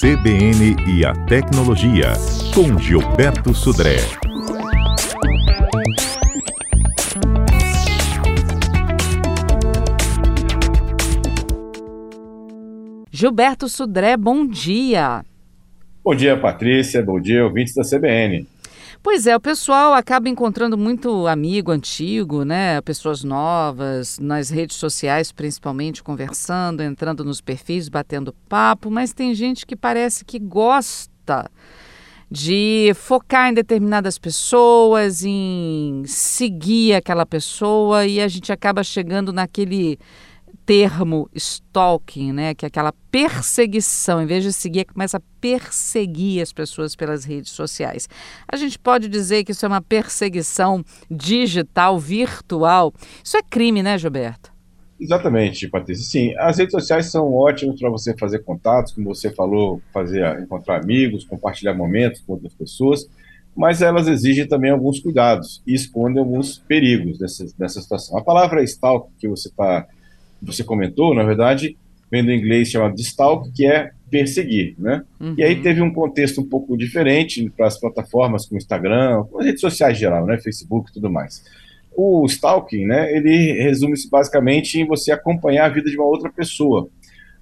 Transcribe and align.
CBN 0.00 0.76
e 0.86 1.04
a 1.04 1.12
Tecnologia, 1.26 2.12
com 2.54 2.78
Gilberto 2.78 3.54
Sudré. 3.54 3.96
Gilberto 13.10 13.68
Sudré, 13.68 14.16
bom 14.16 14.46
dia. 14.46 15.24
Bom 16.04 16.14
dia, 16.14 16.36
Patrícia. 16.36 17.02
Bom 17.02 17.20
dia, 17.20 17.44
ouvintes 17.44 17.74
da 17.74 17.82
CBN. 17.82 18.46
Pois 19.10 19.26
é, 19.26 19.34
o 19.34 19.40
pessoal 19.40 19.94
acaba 19.94 20.28
encontrando 20.28 20.76
muito 20.76 21.26
amigo 21.26 21.72
antigo, 21.72 22.44
né? 22.44 22.78
Pessoas 22.82 23.24
novas, 23.24 24.18
nas 24.18 24.50
redes 24.50 24.76
sociais 24.76 25.32
principalmente, 25.32 26.02
conversando, 26.02 26.82
entrando 26.82 27.24
nos 27.24 27.40
perfis, 27.40 27.88
batendo 27.88 28.34
papo, 28.50 28.90
mas 28.90 29.14
tem 29.14 29.34
gente 29.34 29.64
que 29.64 29.74
parece 29.74 30.26
que 30.26 30.38
gosta 30.38 31.50
de 32.30 32.92
focar 32.96 33.48
em 33.48 33.54
determinadas 33.54 34.18
pessoas, 34.18 35.24
em 35.24 36.02
seguir 36.04 36.92
aquela 36.92 37.24
pessoa 37.24 38.04
e 38.04 38.20
a 38.20 38.28
gente 38.28 38.52
acaba 38.52 38.84
chegando 38.84 39.32
naquele 39.32 39.98
termo 40.68 41.30
stalking, 41.34 42.30
né, 42.30 42.54
que 42.54 42.66
é 42.66 42.68
aquela 42.68 42.92
perseguição, 43.10 44.20
em 44.20 44.26
vez 44.26 44.44
de 44.44 44.52
seguir, 44.52 44.84
começa 44.84 45.16
a 45.16 45.20
perseguir 45.40 46.42
as 46.42 46.52
pessoas 46.52 46.94
pelas 46.94 47.24
redes 47.24 47.52
sociais. 47.52 48.06
A 48.46 48.54
gente 48.54 48.78
pode 48.78 49.08
dizer 49.08 49.44
que 49.44 49.52
isso 49.52 49.64
é 49.64 49.68
uma 49.68 49.80
perseguição 49.80 50.84
digital, 51.10 51.98
virtual. 51.98 52.92
Isso 53.24 53.38
é 53.38 53.42
crime, 53.42 53.82
né, 53.82 53.96
Gilberto? 53.96 54.52
Exatamente, 55.00 55.66
Patrícia. 55.68 56.04
Sim, 56.04 56.34
as 56.36 56.58
redes 56.58 56.72
sociais 56.72 57.10
são 57.10 57.32
ótimas 57.32 57.80
para 57.80 57.88
você 57.88 58.14
fazer 58.18 58.40
contatos, 58.40 58.92
como 58.92 59.14
você 59.14 59.30
falou, 59.30 59.80
fazer 59.90 60.38
encontrar 60.38 60.82
amigos, 60.82 61.24
compartilhar 61.24 61.72
momentos 61.72 62.20
com 62.20 62.34
outras 62.34 62.52
pessoas, 62.52 63.08
mas 63.56 63.80
elas 63.80 64.06
exigem 64.06 64.46
também 64.46 64.70
alguns 64.70 65.00
cuidados 65.00 65.62
e 65.66 65.72
escondem 65.72 66.18
alguns 66.18 66.58
perigos 66.58 67.16
dessa, 67.16 67.46
dessa 67.56 67.80
situação. 67.80 68.18
A 68.18 68.22
palavra 68.22 68.62
stalk 68.62 69.10
que 69.18 69.26
você 69.26 69.48
está 69.48 69.86
você 70.40 70.62
comentou, 70.64 71.14
na 71.14 71.22
verdade, 71.22 71.76
vem 72.10 72.24
do 72.24 72.32
inglês 72.32 72.70
chamado 72.70 72.98
stalk, 73.00 73.50
que 73.52 73.66
é 73.66 73.90
perseguir, 74.10 74.74
né? 74.78 75.02
Uhum. 75.20 75.34
E 75.36 75.42
aí 75.42 75.60
teve 75.60 75.82
um 75.82 75.92
contexto 75.92 76.40
um 76.40 76.48
pouco 76.48 76.76
diferente 76.76 77.50
para 77.56 77.66
as 77.66 77.78
plataformas 77.78 78.46
como 78.46 78.58
Instagram, 78.58 79.24
as 79.38 79.44
redes 79.44 79.60
sociais 79.60 79.96
em 79.96 80.00
geral, 80.00 80.26
né? 80.26 80.38
Facebook 80.38 80.90
e 80.90 80.94
tudo 80.94 81.10
mais. 81.10 81.44
O 81.94 82.24
stalking, 82.26 82.86
né? 82.86 83.14
Ele 83.14 83.52
resume-se 83.62 84.08
basicamente 84.08 84.80
em 84.80 84.86
você 84.86 85.12
acompanhar 85.12 85.66
a 85.66 85.68
vida 85.68 85.90
de 85.90 85.96
uma 85.96 86.06
outra 86.06 86.30
pessoa. 86.30 86.88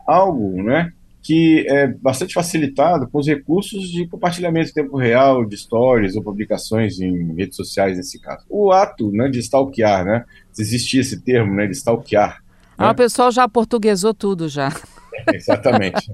Algo, 0.06 0.62
né? 0.62 0.92
Que 1.22 1.66
é 1.68 1.88
bastante 1.88 2.34
facilitado 2.34 3.08
com 3.08 3.18
os 3.18 3.26
recursos 3.26 3.90
de 3.90 4.06
compartilhamento 4.06 4.70
em 4.70 4.74
tempo 4.74 4.96
real, 4.96 5.44
de 5.44 5.56
stories 5.56 6.16
ou 6.16 6.22
publicações 6.22 7.00
em 7.00 7.34
redes 7.34 7.56
sociais, 7.56 7.96
nesse 7.96 8.20
caso. 8.20 8.44
O 8.48 8.72
ato 8.72 9.10
né, 9.12 9.28
de 9.28 9.38
stalkear, 9.40 10.04
né? 10.04 10.24
Se 10.52 10.62
existia 10.62 11.00
esse 11.00 11.20
termo, 11.20 11.54
né? 11.54 11.66
De 11.66 11.72
stalkear, 11.72 12.42
ah, 12.76 12.90
o 12.90 12.94
pessoal 12.94 13.30
já 13.30 13.48
portuguesou 13.48 14.12
tudo 14.12 14.48
já. 14.48 14.72
exatamente. 15.32 16.10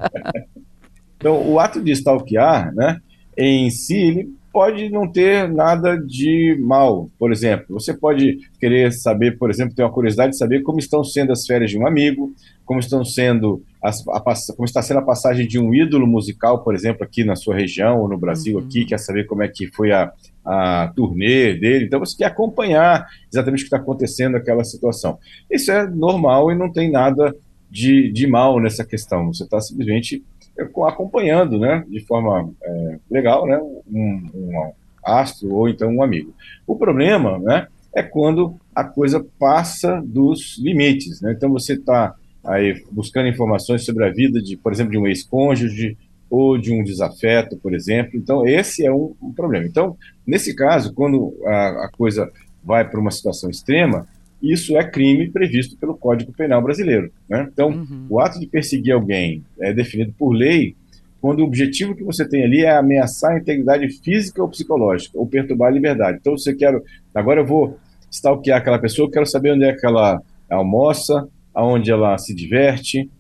então, 1.17 1.49
o 1.49 1.59
ato 1.59 1.83
de 1.83 1.93
stalkear, 1.93 2.75
né, 2.75 3.01
em 3.37 3.71
si, 3.71 3.97
ele 3.97 4.43
pode 4.53 4.91
não 4.91 5.11
ter 5.11 5.49
nada 5.49 5.97
de 5.97 6.57
mal. 6.61 7.09
Por 7.19 7.33
exemplo, 7.33 7.67
você 7.71 7.95
pode 7.95 8.39
querer 8.61 8.93
saber, 8.93 9.39
por 9.39 9.51
exemplo, 9.51 9.75
ter 9.75 9.83
uma 9.83 9.93
curiosidade 9.93 10.33
de 10.33 10.39
saber 10.39 10.63
como 10.63 10.79
estão 10.79 11.03
sendo 11.03 11.33
as 11.33 11.47
férias 11.47 11.71
de 11.71 11.79
um 11.79 11.87
amigo, 11.87 12.35
como 12.65 12.79
estão 12.79 13.05
sendo 13.05 13.63
as, 13.83 14.07
a, 14.09 14.21
como 14.55 14.67
está 14.67 14.83
sendo 14.83 14.99
a 15.01 15.05
passagem 15.05 15.49
de 15.49 15.59
um 15.59 15.75
ídolo 15.75 16.07
musical, 16.07 16.63
por 16.63 16.75
exemplo, 16.75 17.03
aqui 17.03 17.25
na 17.25 17.35
sua 17.35 17.57
região 17.57 18.01
ou 18.01 18.09
no 18.09 18.19
Brasil 18.19 18.59
uhum. 18.59 18.65
aqui, 18.65 18.85
quer 18.85 18.99
saber 18.99 19.25
como 19.25 19.43
é 19.43 19.49
que 19.49 19.67
foi 19.69 19.91
a, 19.91 20.13
a 20.45 20.93
turnê 20.95 21.55
dele, 21.55 21.85
então 21.85 22.01
você 22.01 22.17
quer 22.17 22.25
acompanhar 22.27 23.07
exatamente 23.33 23.61
o 23.61 23.63
que 23.65 23.75
está 23.75 23.77
acontecendo 23.77 24.33
naquela 24.33 24.65
situação. 24.65 25.19
Isso 25.51 25.71
é 25.71 25.87
normal 25.87 26.51
e 26.51 26.55
não 26.55 26.73
tem 26.73 26.91
nada 26.91 27.35
de, 27.71 28.13
de 28.13 28.27
mal 28.27 28.61
nessa 28.61 28.85
questão, 28.85 29.33
você 29.33 29.45
está 29.45 29.61
simplesmente 29.61 30.23
é, 30.59 30.63
acompanhando, 30.63 31.59
né, 31.59 31.85
de 31.89 32.01
forma 32.01 32.51
é, 32.63 32.99
legal, 33.11 33.47
né, 33.47 33.59
um, 33.59 34.31
um 34.35 34.73
astro 35.05 35.55
ou 35.55 35.69
então 35.69 35.91
um 35.91 36.03
amigo. 36.03 36.35
O 36.67 36.77
problema, 36.77 37.39
né, 37.39 37.67
é 37.95 38.03
quando 38.03 38.57
a 38.75 38.85
coisa 38.85 39.25
passa 39.39 40.03
dos 40.05 40.59
limites, 40.59 41.21
né, 41.23 41.33
então 41.33 41.51
você 41.51 41.75
está 41.75 42.15
aí 42.45 42.83
buscando 42.91 43.29
informações 43.29 43.85
sobre 43.85 44.05
a 44.05 44.11
vida 44.11 44.43
de, 44.43 44.57
por 44.57 44.73
exemplo, 44.73 44.93
de 44.93 44.99
um 44.99 45.07
ex-cônjuge, 45.07 45.97
ou 46.33 46.57
de 46.57 46.73
um 46.73 46.83
desafeto, 46.83 47.59
por 47.59 47.75
exemplo. 47.75 48.13
Então, 48.15 48.47
esse 48.47 48.87
é 48.87 48.91
um, 48.91 49.15
um 49.21 49.35
problema. 49.35 49.67
Então, 49.67 49.99
nesse 50.27 50.57
caso, 50.57 50.95
quando 50.95 51.37
a, 51.45 51.85
a 51.85 51.91
coisa 51.95 52.33
vai 52.65 52.89
para 52.89 52.99
uma 52.99 53.11
situação 53.11 53.51
extrema, 53.51 54.09
isso 54.43 54.75
é 54.79 54.83
crime 54.83 55.29
previsto 55.29 55.77
pelo 55.77 55.95
Código 55.95 56.33
Penal 56.33 56.63
brasileiro. 56.63 57.13
Né? 57.29 57.47
Então, 57.53 57.69
uhum. 57.69 58.07
o 58.09 58.19
ato 58.19 58.41
de 58.41 58.47
perseguir 58.47 58.95
alguém 58.95 59.45
é 59.61 59.75
definido 59.75 60.15
por 60.19 60.31
lei 60.33 60.75
quando 61.21 61.41
o 61.41 61.45
objetivo 61.45 61.95
que 61.95 62.03
você 62.03 62.27
tem 62.27 62.45
ali 62.45 62.65
é 62.65 62.79
ameaçar 62.79 63.33
a 63.33 63.39
integridade 63.39 63.87
física 64.03 64.43
ou 64.43 64.49
psicológica, 64.49 65.19
ou 65.19 65.27
perturbar 65.27 65.69
a 65.69 65.75
liberdade. 65.75 66.17
Então, 66.19 66.39
você 66.39 66.55
quer. 66.55 66.81
Agora 67.15 67.43
eu 67.43 67.47
vou 67.47 67.79
stalkear 68.11 68.59
aquela 68.59 68.79
pessoa, 68.79 69.11
quero 69.11 69.27
saber 69.27 69.53
onde 69.53 69.65
é 69.65 69.75
que 69.75 69.85
ela 69.85 70.19
almoça, 70.49 71.29
aonde 71.55 71.91
ela 71.91 72.17
se 72.17 72.35
diverte, 72.35 73.11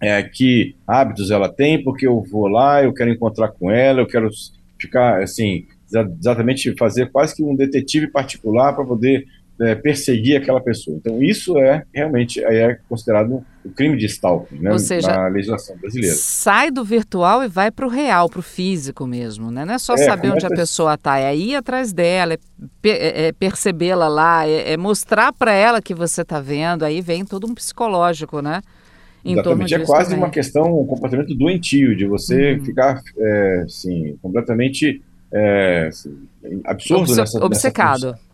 é, 0.00 0.22
que 0.22 0.74
hábitos 0.86 1.30
ela 1.30 1.48
tem, 1.48 1.82
porque 1.82 2.06
eu 2.06 2.22
vou 2.22 2.48
lá, 2.48 2.82
eu 2.82 2.92
quero 2.92 3.10
encontrar 3.10 3.48
com 3.48 3.70
ela, 3.70 4.00
eu 4.00 4.06
quero 4.06 4.30
ficar, 4.78 5.22
assim, 5.22 5.66
exatamente 6.18 6.74
fazer 6.78 7.10
quase 7.10 7.36
que 7.36 7.42
um 7.42 7.54
detetive 7.54 8.06
particular 8.06 8.74
para 8.74 8.84
poder 8.84 9.26
é, 9.60 9.74
perseguir 9.74 10.36
aquela 10.36 10.60
pessoa. 10.60 10.96
Então, 10.96 11.22
isso 11.22 11.58
é 11.58 11.84
realmente 11.92 12.42
é 12.42 12.78
considerado 12.88 13.44
o 13.62 13.68
um 13.68 13.72
crime 13.72 13.94
de 13.98 14.06
stalking 14.06 14.58
né, 14.58 14.72
Ou 14.72 14.78
seja, 14.78 15.08
na 15.08 15.28
legislação 15.28 15.76
brasileira. 15.76 16.16
Sai 16.16 16.70
do 16.70 16.82
virtual 16.82 17.44
e 17.44 17.48
vai 17.48 17.70
para 17.70 17.86
o 17.86 17.90
real, 17.90 18.30
para 18.30 18.38
o 18.38 18.42
físico 18.42 19.06
mesmo. 19.06 19.50
Né? 19.50 19.66
Não 19.66 19.74
é 19.74 19.78
só 19.78 19.92
é, 19.94 19.98
saber 19.98 20.32
onde 20.32 20.46
a 20.46 20.50
pessoa 20.50 20.94
está, 20.94 21.18
é 21.18 21.36
ir 21.36 21.56
atrás 21.56 21.92
dela, 21.92 22.32
é, 22.32 22.38
é, 22.84 23.26
é 23.26 23.32
percebê-la 23.32 24.08
lá, 24.08 24.48
é, 24.48 24.72
é 24.72 24.76
mostrar 24.78 25.30
para 25.30 25.52
ela 25.52 25.82
que 25.82 25.94
você 25.94 26.22
está 26.22 26.40
vendo. 26.40 26.82
Aí 26.82 27.02
vem 27.02 27.22
todo 27.22 27.46
um 27.46 27.54
psicológico, 27.54 28.40
né? 28.40 28.62
Exatamente, 29.24 29.74
é 29.74 29.84
quase 29.84 30.10
também. 30.10 30.24
uma 30.24 30.30
questão, 30.30 30.80
um 30.80 30.86
comportamento 30.86 31.34
doentio, 31.34 31.96
de 31.96 32.06
você 32.06 32.54
uhum. 32.54 32.64
ficar, 32.64 33.02
é, 33.18 33.62
assim, 33.64 34.16
completamente 34.22 35.02
é, 35.32 35.86
assim, 35.88 36.26
absurdo 36.64 37.02
Obce 37.02 37.16
nessa, 37.16 37.44
Obcecado. 37.44 38.06
Nessa 38.06 38.30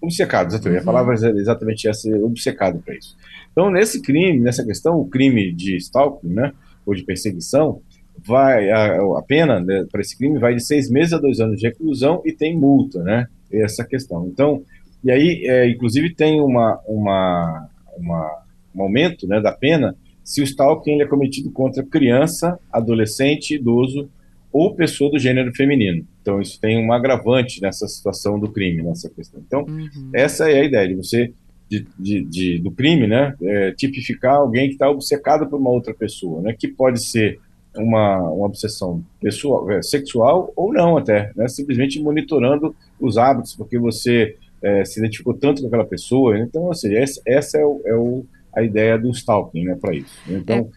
obcecado, 0.00 0.48
exatamente. 0.48 0.82
Uhum. 0.82 0.90
A 0.90 0.92
palavra 0.92 1.14
é 1.14 1.30
exatamente 1.32 1.88
essa, 1.88 2.08
obcecado 2.24 2.80
para 2.84 2.94
isso. 2.94 3.16
Então, 3.52 3.70
nesse 3.70 4.00
crime, 4.00 4.40
nessa 4.40 4.64
questão, 4.64 4.98
o 4.98 5.06
crime 5.06 5.52
de 5.52 5.76
stalking, 5.76 6.28
né, 6.28 6.52
ou 6.86 6.94
de 6.94 7.02
perseguição, 7.02 7.80
vai 8.24 8.70
a, 8.70 8.96
a 9.18 9.22
pena 9.22 9.60
né, 9.60 9.86
para 9.90 10.00
esse 10.00 10.16
crime 10.16 10.38
vai 10.38 10.54
de 10.54 10.62
seis 10.62 10.90
meses 10.90 11.12
a 11.12 11.18
dois 11.18 11.40
anos 11.40 11.58
de 11.58 11.66
reclusão 11.66 12.22
e 12.24 12.32
tem 12.32 12.56
multa, 12.56 13.02
né? 13.02 13.26
Essa 13.50 13.84
questão. 13.84 14.26
Então, 14.26 14.62
e 15.02 15.10
aí, 15.10 15.46
é, 15.46 15.68
inclusive, 15.68 16.14
tem 16.14 16.40
uma, 16.40 16.78
uma, 16.86 17.68
uma, 17.96 18.42
um 18.74 18.82
aumento 18.82 19.26
né, 19.26 19.40
da 19.40 19.52
pena 19.52 19.96
se 20.30 20.40
o 20.40 20.44
stalking 20.44 21.00
é 21.00 21.06
cometido 21.06 21.50
contra 21.50 21.82
criança, 21.82 22.56
adolescente, 22.72 23.56
idoso 23.56 24.08
ou 24.52 24.76
pessoa 24.76 25.10
do 25.10 25.18
gênero 25.18 25.52
feminino. 25.52 26.06
Então, 26.22 26.40
isso 26.40 26.60
tem 26.60 26.78
um 26.78 26.92
agravante 26.92 27.60
nessa 27.60 27.88
situação 27.88 28.38
do 28.38 28.48
crime, 28.48 28.80
nessa 28.80 29.10
questão. 29.10 29.42
Então, 29.44 29.62
uhum. 29.62 30.10
essa 30.14 30.48
é 30.48 30.60
a 30.60 30.64
ideia 30.64 30.86
de 30.86 30.94
você, 30.94 31.32
de, 31.68 31.84
de, 31.98 32.22
de 32.22 32.58
do 32.60 32.70
crime, 32.70 33.08
né, 33.08 33.34
é, 33.42 33.72
tipificar 33.72 34.36
alguém 34.36 34.68
que 34.68 34.74
está 34.74 34.88
obcecado 34.88 35.48
por 35.48 35.58
uma 35.58 35.70
outra 35.70 35.92
pessoa, 35.92 36.40
né, 36.42 36.54
que 36.56 36.68
pode 36.68 37.04
ser 37.04 37.40
uma, 37.76 38.18
uma 38.30 38.46
obsessão 38.46 39.02
pessoal, 39.20 39.68
é, 39.68 39.82
sexual 39.82 40.52
ou 40.54 40.72
não 40.72 40.96
até, 40.96 41.32
né, 41.34 41.48
simplesmente 41.48 42.00
monitorando 42.00 42.72
os 43.00 43.18
hábitos, 43.18 43.56
porque 43.56 43.80
você 43.80 44.36
é, 44.62 44.84
se 44.84 45.00
identificou 45.00 45.34
tanto 45.34 45.60
com 45.60 45.66
aquela 45.66 45.84
pessoa. 45.84 46.38
Então, 46.38 46.62
ou 46.62 46.74
seja, 46.74 46.98
essa, 46.98 47.20
essa 47.26 47.58
é 47.58 47.64
o, 47.64 47.80
é 47.84 47.94
o 47.96 48.24
a 48.54 48.62
ideia 48.62 48.98
do 48.98 49.10
stalking, 49.10 49.64
né, 49.64 49.76
para 49.80 49.94
isso. 49.94 50.14
Então, 50.28 50.70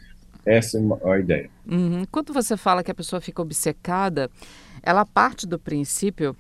é. 0.45 0.57
essa 0.57 0.77
é 0.77 1.11
a 1.11 1.19
ideia. 1.19 1.49
Uhum. 1.69 2.03
Quando 2.11 2.33
você 2.33 2.55
fala 2.57 2.83
que 2.83 2.91
a 2.91 2.95
pessoa 2.95 3.19
fica 3.21 3.41
obcecada, 3.41 4.29
ela 4.81 5.05
parte 5.05 5.47
do 5.47 5.57
princípio 5.57 6.35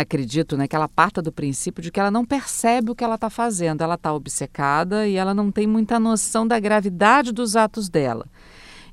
acredito, 0.00 0.56
né, 0.56 0.68
que 0.68 0.76
ela 0.76 0.88
parta 0.88 1.22
do 1.22 1.32
princípio 1.32 1.82
de 1.82 1.90
que 1.90 1.98
ela 1.98 2.10
não 2.10 2.24
percebe 2.24 2.90
o 2.90 2.94
que 2.94 3.02
ela 3.02 3.14
está 3.14 3.30
fazendo. 3.30 3.82
Ela 3.82 3.94
está 3.94 4.12
obcecada 4.12 5.06
e 5.06 5.16
ela 5.16 5.32
não 5.32 5.50
tem 5.50 5.66
muita 5.66 5.98
noção 5.98 6.46
da 6.46 6.58
gravidade 6.60 7.32
dos 7.32 7.56
atos 7.56 7.88
dela. 7.88 8.26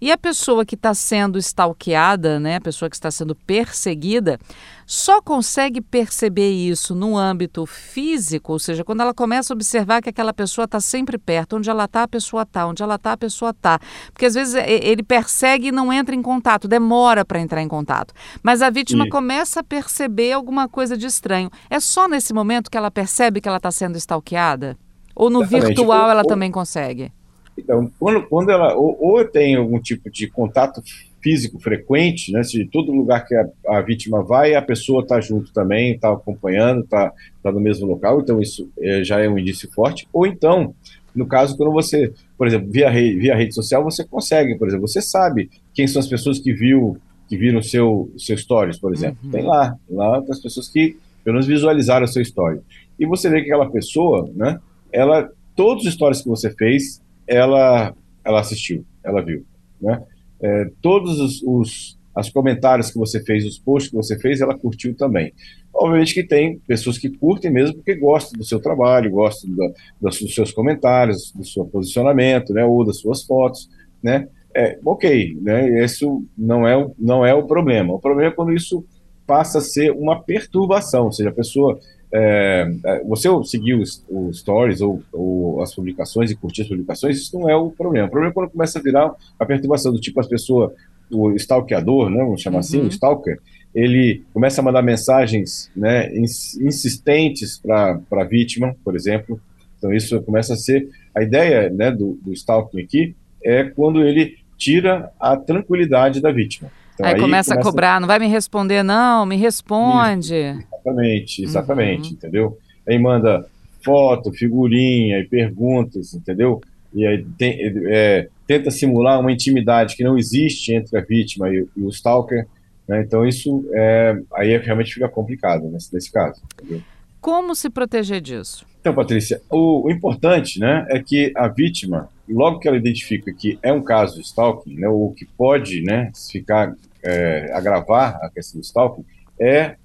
E 0.03 0.11
a 0.11 0.17
pessoa 0.17 0.65
que 0.65 0.75
está 0.75 0.93
sendo 0.93 1.39
stalkeada, 1.39 2.37
né, 2.37 2.57
a 2.57 2.59
pessoa 2.59 2.89
que 2.89 2.95
está 2.97 3.09
sendo 3.09 3.33
perseguida, 3.33 4.37
só 4.85 5.21
consegue 5.21 5.79
perceber 5.79 6.51
isso 6.51 6.93
no 6.93 7.17
âmbito 7.17 7.65
físico, 7.65 8.51
ou 8.51 8.59
seja, 8.59 8.83
quando 8.83 8.99
ela 8.99 9.13
começa 9.13 9.53
a 9.53 9.55
observar 9.55 10.01
que 10.01 10.09
aquela 10.09 10.33
pessoa 10.33 10.65
está 10.65 10.81
sempre 10.81 11.17
perto, 11.17 11.55
onde 11.55 11.69
ela 11.69 11.85
está, 11.85 12.03
a 12.03 12.07
pessoa 12.09 12.43
está, 12.43 12.67
onde 12.67 12.83
ela 12.83 12.95
está, 12.95 13.13
a 13.13 13.17
pessoa 13.17 13.51
está. 13.51 13.79
Porque 14.11 14.25
às 14.25 14.33
vezes 14.33 14.55
ele 14.55 15.03
persegue 15.03 15.69
e 15.69 15.71
não 15.71 15.93
entra 15.93 16.13
em 16.13 16.21
contato, 16.21 16.67
demora 16.67 17.23
para 17.23 17.39
entrar 17.39 17.61
em 17.61 17.69
contato. 17.69 18.13
Mas 18.43 18.61
a 18.61 18.69
vítima 18.69 19.07
começa 19.07 19.61
a 19.61 19.63
perceber 19.63 20.33
alguma 20.33 20.67
coisa 20.67 20.97
de 20.97 21.05
estranho. 21.05 21.49
É 21.69 21.79
só 21.79 22.09
nesse 22.09 22.33
momento 22.33 22.69
que 22.69 22.77
ela 22.77 22.91
percebe 22.91 23.39
que 23.39 23.47
ela 23.47 23.55
está 23.55 23.71
sendo 23.71 23.97
stalkeada? 23.97 24.77
Ou 25.15 25.29
no 25.29 25.43
Exatamente. 25.43 25.77
virtual 25.77 26.11
ela 26.11 26.23
ou, 26.23 26.27
também 26.27 26.51
consegue? 26.51 27.09
Então, 27.57 27.91
quando, 27.99 28.23
quando 28.27 28.49
ela 28.49 28.75
ou, 28.75 28.97
ou 28.99 29.25
tem 29.25 29.55
algum 29.55 29.79
tipo 29.79 30.09
de 30.09 30.27
contato 30.27 30.81
físico 31.21 31.59
frequente, 31.59 32.31
né, 32.31 32.43
se 32.43 32.65
todo 32.65 32.91
lugar 32.91 33.25
que 33.25 33.33
a, 33.33 33.47
a 33.67 33.81
vítima 33.81 34.21
vai, 34.21 34.55
a 34.55 34.61
pessoa 34.61 35.01
está 35.01 35.21
junto 35.21 35.53
também, 35.53 35.93
está 35.93 36.11
acompanhando, 36.11 36.83
está 36.83 37.13
tá 37.41 37.51
no 37.51 37.61
mesmo 37.61 37.87
local, 37.87 38.19
então 38.19 38.41
isso 38.41 38.69
é, 38.79 39.03
já 39.03 39.19
é 39.21 39.29
um 39.29 39.39
indício 39.39 39.71
forte. 39.71 40.07
Ou 40.11 40.27
então, 40.27 40.75
no 41.15 41.25
caso, 41.25 41.55
quando 41.55 41.71
você, 41.71 42.11
por 42.37 42.47
exemplo, 42.47 42.69
via, 42.69 42.89
rede, 42.89 43.17
via 43.19 43.35
rede 43.35 43.53
social, 43.53 43.83
você 43.83 44.03
consegue, 44.03 44.55
por 44.55 44.67
exemplo, 44.67 44.87
você 44.87 45.01
sabe 45.01 45.49
quem 45.73 45.87
são 45.87 45.99
as 45.99 46.07
pessoas 46.07 46.39
que 46.39 46.51
viu 46.51 46.97
que 47.29 47.37
viram 47.37 47.61
seu, 47.61 48.11
seu 48.17 48.37
stories, 48.37 48.77
por 48.77 48.93
exemplo. 48.93 49.17
Uhum. 49.23 49.31
Tem 49.31 49.43
lá, 49.43 49.75
lá 49.89 50.21
as 50.29 50.39
pessoas 50.39 50.67
que 50.67 50.97
pelo 51.23 51.35
menos 51.35 51.47
visualizaram 51.47 52.05
o 52.05 52.07
seu 52.07 52.21
story. 52.21 52.59
E 52.99 53.05
você 53.05 53.29
vê 53.29 53.41
que 53.41 53.51
aquela 53.51 53.69
pessoa, 53.69 54.29
né, 54.35 54.59
ela, 54.91 55.29
todos 55.55 55.85
os 55.85 55.93
stories 55.93 56.21
que 56.21 56.27
você 56.27 56.51
fez, 56.51 57.01
ela, 57.27 57.93
ela 58.23 58.39
assistiu, 58.39 58.85
ela 59.03 59.21
viu, 59.21 59.45
né? 59.81 60.01
É, 60.41 60.69
todos 60.81 61.19
os, 61.19 61.41
os 61.43 61.97
as 62.15 62.29
comentários 62.29 62.91
que 62.91 62.97
você 62.97 63.23
fez, 63.23 63.45
os 63.45 63.57
posts 63.57 63.89
que 63.89 63.95
você 63.95 64.19
fez, 64.19 64.39
ela 64.39 64.57
curtiu 64.57 64.95
também. 64.95 65.33
Obviamente 65.73 66.13
que 66.13 66.23
tem 66.23 66.59
pessoas 66.59 66.97
que 66.97 67.09
curtem 67.09 67.51
mesmo 67.51 67.75
porque 67.75 67.95
gostam 67.95 68.37
do 68.37 68.45
seu 68.45 68.59
trabalho, 68.59 69.09
gostam 69.09 69.49
da, 69.55 69.71
dos 69.99 70.35
seus 70.35 70.51
comentários, 70.51 71.31
do 71.31 71.43
seu 71.43 71.65
posicionamento, 71.65 72.53
né, 72.53 72.63
ou 72.63 72.85
das 72.85 72.99
suas 72.99 73.23
fotos, 73.23 73.67
né? 74.01 74.27
É, 74.55 74.77
ok, 74.85 75.35
né? 75.41 75.83
Isso 75.83 76.23
não 76.37 76.67
é, 76.67 76.87
não 76.99 77.25
é 77.25 77.33
o 77.33 77.47
problema. 77.47 77.95
O 77.95 77.99
problema 77.99 78.31
é 78.31 78.35
quando 78.35 78.53
isso 78.53 78.85
passa 79.25 79.57
a 79.57 79.61
ser 79.61 79.91
uma 79.91 80.21
perturbação, 80.21 81.05
ou 81.05 81.11
seja, 81.11 81.29
a 81.29 81.33
pessoa 81.33 81.79
é, 82.15 82.71
é, 82.85 83.03
você 83.05 83.27
seguir 83.43 83.73
os, 83.73 84.05
os 84.07 84.39
stories 84.39 84.81
ou, 84.81 85.01
ou, 85.11 85.61
as 85.63 85.73
publicações 85.73 86.29
e 86.29 86.35
curtir 86.35 86.61
as 86.61 86.67
publicações, 86.67 87.17
isso 87.17 87.39
não 87.39 87.49
é 87.49 87.55
o 87.55 87.71
problema. 87.71 88.07
O 88.07 88.11
problema 88.11 88.31
é 88.31 88.33
quando 88.33 88.51
começa 88.51 88.77
a 88.77 88.81
virar 88.81 89.11
a 89.39 89.45
perturbação 89.45 89.91
do 89.91 89.99
tipo 89.99 90.19
as 90.19 90.27
pessoas, 90.27 90.71
o 91.11 91.31
stalkeador, 91.31 92.11
né, 92.11 92.23
vamos 92.23 92.41
chamar 92.41 92.59
assim, 92.59 92.77
uhum. 92.77 92.83
assim, 92.83 92.89
o 92.89 92.93
stalker, 92.93 93.39
ele 93.73 94.23
começa 94.31 94.61
a 94.61 94.63
mandar 94.63 94.83
mensagens 94.83 95.71
né, 95.75 96.15
insistentes 96.15 97.57
para 97.57 97.99
a 98.11 98.23
vítima, 98.23 98.75
por 98.85 98.95
exemplo. 98.95 99.41
Então 99.79 99.91
isso 99.91 100.21
começa 100.21 100.53
a 100.53 100.57
ser 100.57 100.87
a 101.15 101.23
ideia 101.23 101.67
né, 101.71 101.91
do, 101.91 102.19
do 102.23 102.31
stalking 102.31 102.79
aqui 102.79 103.15
é 103.43 103.63
quando 103.63 104.03
ele 104.03 104.37
tira 104.55 105.11
a 105.19 105.35
tranquilidade 105.35 106.21
da 106.21 106.31
vítima. 106.31 106.71
Então, 106.93 107.07
aí, 107.07 107.15
aí 107.15 107.19
começa, 107.19 107.51
começa, 107.51 107.67
a 107.67 107.71
cobrar, 107.71 107.99
não 107.99 108.07
vai 108.07 108.19
me 108.19 108.27
responder, 108.27 108.83
não, 108.83 109.25
me 109.25 109.35
responde. 109.35 110.55
Exatamente, 110.83 111.43
exatamente, 111.43 112.09
uhum. 112.09 112.13
entendeu? 112.13 112.57
Aí 112.87 112.99
manda 112.99 113.45
foto, 113.83 114.31
figurinha 114.31 115.19
e 115.19 115.27
perguntas, 115.27 116.13
entendeu? 116.13 116.61
E 116.93 117.05
aí 117.05 117.25
tem, 117.37 117.57
é, 117.87 118.29
tenta 118.45 118.69
simular 118.69 119.19
uma 119.19 119.31
intimidade 119.31 119.95
que 119.95 120.03
não 120.03 120.17
existe 120.17 120.73
entre 120.73 120.97
a 120.97 121.01
vítima 121.01 121.49
e, 121.49 121.65
e 121.75 121.81
o 121.81 121.89
stalker. 121.89 122.47
Né? 122.87 123.01
Então 123.01 123.25
isso 123.25 123.65
é, 123.73 124.17
aí 124.33 124.51
é, 124.51 124.57
realmente 124.57 124.93
fica 124.93 125.09
complicado 125.09 125.67
nesse, 125.69 125.93
nesse 125.93 126.11
caso. 126.11 126.41
Entendeu? 126.59 126.81
Como 127.19 127.55
se 127.55 127.69
proteger 127.69 128.21
disso? 128.21 128.65
Então, 128.79 128.93
Patrícia, 128.93 129.41
o, 129.49 129.87
o, 129.87 129.91
importante 129.91 130.59
né, 130.59 130.85
é 130.89 131.01
que 131.01 131.31
a 131.37 131.47
vítima, 131.47 132.09
logo 132.27 132.59
que 132.59 132.67
ela 132.67 132.75
identifica 132.75 133.33
que 133.33 133.57
é 133.63 133.71
um 133.71 133.81
caso 133.81 134.15
de 134.15 134.21
stalking, 134.25 134.75
né, 134.75 134.89
ou 134.89 135.13
que 135.13 135.25
pode 135.25 135.81
né, 135.81 136.11
ficar, 136.29 136.75
é, 137.01 137.49
agravar 137.53 138.19
a 138.21 138.29
questão 138.29 138.59
do 138.59 138.63
stalking, 138.65 139.05
é 139.39 139.77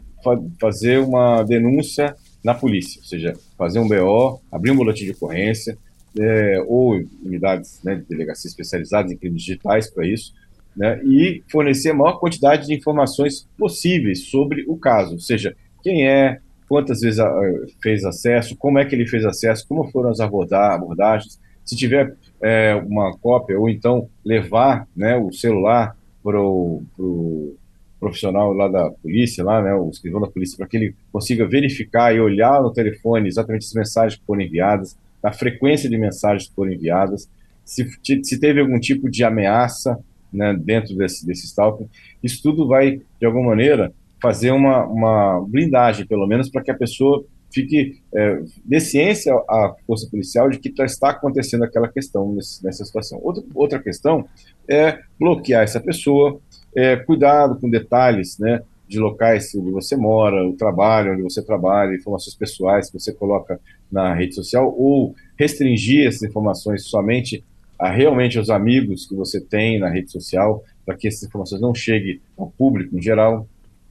fazer 0.60 0.98
uma 0.98 1.42
denúncia 1.42 2.14
na 2.44 2.54
polícia, 2.54 3.00
ou 3.00 3.06
seja, 3.06 3.34
fazer 3.56 3.78
um 3.78 3.88
BO, 3.88 4.40
abrir 4.50 4.70
um 4.70 4.76
boletim 4.76 5.04
de 5.04 5.12
ocorrência, 5.12 5.76
é, 6.18 6.62
ou 6.66 7.00
unidades 7.24 7.80
né, 7.84 7.96
de 7.96 8.02
delegacia 8.02 8.48
especializadas 8.48 9.10
em 9.12 9.16
crimes 9.16 9.42
digitais 9.42 9.90
para 9.90 10.06
isso, 10.06 10.32
né, 10.76 11.00
e 11.04 11.42
fornecer 11.50 11.90
a 11.90 11.94
maior 11.94 12.18
quantidade 12.18 12.66
de 12.66 12.74
informações 12.74 13.48
possíveis 13.58 14.26
sobre 14.26 14.64
o 14.68 14.76
caso, 14.76 15.14
ou 15.14 15.20
seja, 15.20 15.54
quem 15.82 16.08
é, 16.08 16.40
quantas 16.68 17.00
vezes 17.00 17.18
ah, 17.18 17.40
fez 17.82 18.04
acesso, 18.04 18.56
como 18.56 18.78
é 18.78 18.84
que 18.84 18.94
ele 18.94 19.06
fez 19.06 19.24
acesso, 19.24 19.66
como 19.66 19.90
foram 19.90 20.10
as 20.10 20.20
abordagens, 20.20 21.40
se 21.64 21.76
tiver 21.76 22.14
é, 22.40 22.74
uma 22.74 23.16
cópia, 23.18 23.58
ou 23.58 23.68
então 23.68 24.08
levar 24.24 24.86
né, 24.96 25.16
o 25.16 25.32
celular 25.32 25.96
para 26.22 26.40
o 26.40 27.56
profissional 27.98 28.52
lá 28.52 28.68
da 28.68 28.90
polícia, 28.90 29.44
lá, 29.44 29.62
né, 29.62 29.74
o 29.74 29.90
escrivão 29.90 30.20
da 30.20 30.26
polícia, 30.26 30.56
para 30.56 30.66
que 30.66 30.76
ele 30.76 30.94
consiga 31.12 31.46
verificar 31.46 32.14
e 32.14 32.20
olhar 32.20 32.62
no 32.62 32.72
telefone 32.72 33.28
exatamente 33.28 33.66
as 33.66 33.72
mensagens 33.72 34.18
que 34.18 34.26
foram 34.26 34.42
enviadas, 34.42 34.96
a 35.22 35.32
frequência 35.32 35.90
de 35.90 35.98
mensagens 35.98 36.48
que 36.48 36.54
foram 36.54 36.72
enviadas, 36.72 37.28
se, 37.64 37.86
se 38.22 38.40
teve 38.40 38.60
algum 38.60 38.78
tipo 38.78 39.10
de 39.10 39.24
ameaça 39.24 39.98
né, 40.32 40.54
dentro 40.54 40.96
desse, 40.96 41.26
desse 41.26 41.46
stalking, 41.46 41.88
isso 42.22 42.42
tudo 42.42 42.66
vai, 42.66 43.00
de 43.20 43.26
alguma 43.26 43.48
maneira, 43.48 43.92
fazer 44.20 44.50
uma, 44.50 44.84
uma 44.84 45.44
blindagem, 45.46 46.06
pelo 46.06 46.26
menos, 46.26 46.48
para 46.48 46.62
que 46.62 46.70
a 46.70 46.76
pessoa 46.76 47.24
fique 47.50 48.00
é, 48.14 48.42
dê 48.64 48.78
ciência 48.78 49.34
à 49.48 49.74
força 49.86 50.08
policial 50.08 50.50
de 50.50 50.58
que 50.58 50.72
está 50.82 51.10
acontecendo 51.10 51.64
aquela 51.64 51.88
questão 51.88 52.32
nesse, 52.32 52.62
nessa 52.64 52.84
situação. 52.84 53.18
Outra, 53.22 53.42
outra 53.54 53.78
questão 53.78 54.26
é 54.68 54.98
bloquear 55.18 55.62
essa 55.62 55.80
pessoa, 55.80 56.40
é, 56.78 56.96
cuidado 56.96 57.58
com 57.58 57.68
detalhes, 57.68 58.38
né, 58.38 58.62
de 58.86 59.00
locais 59.00 59.52
onde 59.56 59.72
você 59.72 59.96
mora, 59.96 60.46
o 60.46 60.52
trabalho 60.52 61.12
onde 61.12 61.22
você 61.22 61.42
trabalha, 61.42 61.96
informações 61.96 62.36
pessoais 62.36 62.88
que 62.88 62.98
você 63.00 63.12
coloca 63.12 63.60
na 63.90 64.14
rede 64.14 64.36
social, 64.36 64.72
ou 64.78 65.14
restringir 65.36 66.06
essas 66.06 66.22
informações 66.22 66.84
somente 66.84 67.44
a 67.76 67.90
realmente 67.90 68.38
aos 68.38 68.48
amigos 68.48 69.06
que 69.06 69.14
você 69.14 69.40
tem 69.40 69.80
na 69.80 69.88
rede 69.88 70.12
social, 70.12 70.62
para 70.86 70.96
que 70.96 71.08
essas 71.08 71.24
informações 71.24 71.60
não 71.60 71.74
cheguem 71.74 72.20
ao 72.36 72.48
público 72.50 72.96
em 72.96 73.02
geral. 73.02 73.46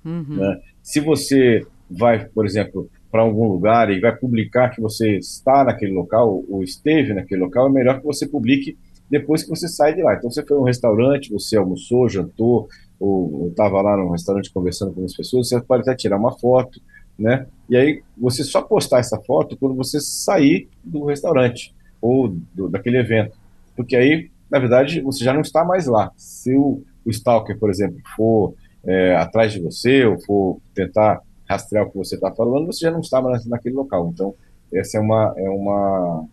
Uhum. 0.05 0.37
Né? 0.37 0.61
Se 0.81 1.01
você 1.01 1.65
vai, 1.91 2.25
por 2.25 2.45
exemplo, 2.45 2.89
para 3.11 3.21
algum 3.21 3.47
lugar 3.49 3.91
e 3.91 3.99
vai 3.99 4.15
publicar 4.15 4.69
que 4.69 4.81
você 4.81 5.17
está 5.17 5.65
naquele 5.65 5.91
local 5.91 6.41
ou 6.49 6.63
esteve 6.63 7.13
naquele 7.13 7.41
local, 7.41 7.67
é 7.67 7.71
melhor 7.71 7.99
que 7.99 8.05
você 8.05 8.25
publique 8.25 8.77
depois 9.09 9.43
que 9.43 9.49
você 9.49 9.67
sai 9.67 9.93
de 9.93 10.01
lá. 10.01 10.15
Então, 10.15 10.29
você 10.29 10.45
foi 10.45 10.57
a 10.57 10.59
um 10.59 10.63
restaurante, 10.63 11.31
você 11.31 11.57
almoçou, 11.57 12.09
jantou, 12.09 12.67
ou 12.99 13.47
estava 13.49 13.81
lá 13.81 13.95
no 13.95 14.11
restaurante 14.11 14.51
conversando 14.51 14.93
com 14.93 15.05
as 15.05 15.15
pessoas, 15.15 15.49
você 15.49 15.61
pode 15.61 15.83
até 15.83 15.95
tirar 15.95 16.17
uma 16.17 16.37
foto, 16.37 16.81
né? 17.17 17.47
E 17.69 17.77
aí, 17.77 18.03
você 18.17 18.43
só 18.43 18.61
postar 18.61 18.99
essa 18.99 19.19
foto 19.21 19.57
quando 19.57 19.75
você 19.75 19.99
sair 19.99 20.67
do 20.83 21.05
restaurante 21.05 21.73
ou 22.01 22.29
do, 22.53 22.69
daquele 22.69 22.97
evento. 22.97 23.37
Porque 23.75 23.95
aí, 23.95 24.29
na 24.49 24.59
verdade, 24.59 25.01
você 25.01 25.23
já 25.23 25.33
não 25.33 25.41
está 25.41 25.63
mais 25.63 25.85
lá. 25.85 26.11
Se 26.15 26.55
o, 26.55 26.81
o 27.05 27.09
stalker, 27.09 27.57
por 27.59 27.69
exemplo, 27.69 27.99
for 28.15 28.53
é, 28.83 29.15
atrás 29.15 29.53
de 29.53 29.59
você 29.61 30.05
ou 30.05 30.19
for 30.21 30.59
tentar 30.73 31.21
rastrear 31.47 31.85
o 31.85 31.91
que 31.91 31.97
você 31.97 32.15
está 32.15 32.31
falando, 32.31 32.67
você 32.67 32.85
já 32.85 32.91
não 32.91 32.99
estava 32.99 33.29
naquele 33.45 33.75
local. 33.75 34.09
Então, 34.13 34.33
essa 34.73 34.97
é 34.97 35.01
uma, 35.01 35.33
é 35.37 35.49
uma 35.49 36.25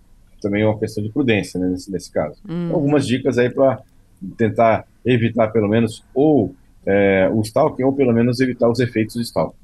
também 0.44 0.62
é 0.62 0.66
uma 0.66 0.78
questão 0.78 1.02
de 1.02 1.10
prudência 1.10 1.58
né, 1.58 1.68
nesse, 1.68 1.90
nesse 1.90 2.12
caso. 2.12 2.40
Hum. 2.48 2.70
algumas 2.72 3.06
dicas 3.06 3.38
aí 3.38 3.50
para 3.50 3.80
tentar 4.36 4.86
evitar 5.04 5.48
pelo 5.48 5.68
menos 5.68 6.04
ou 6.14 6.54
é, 6.86 7.28
o 7.32 7.40
stalking 7.40 7.82
ou 7.82 7.92
pelo 7.92 8.12
menos 8.12 8.40
evitar 8.40 8.70
os 8.70 8.78
efeitos 8.78 9.16
do 9.16 9.22
stalking. 9.22 9.56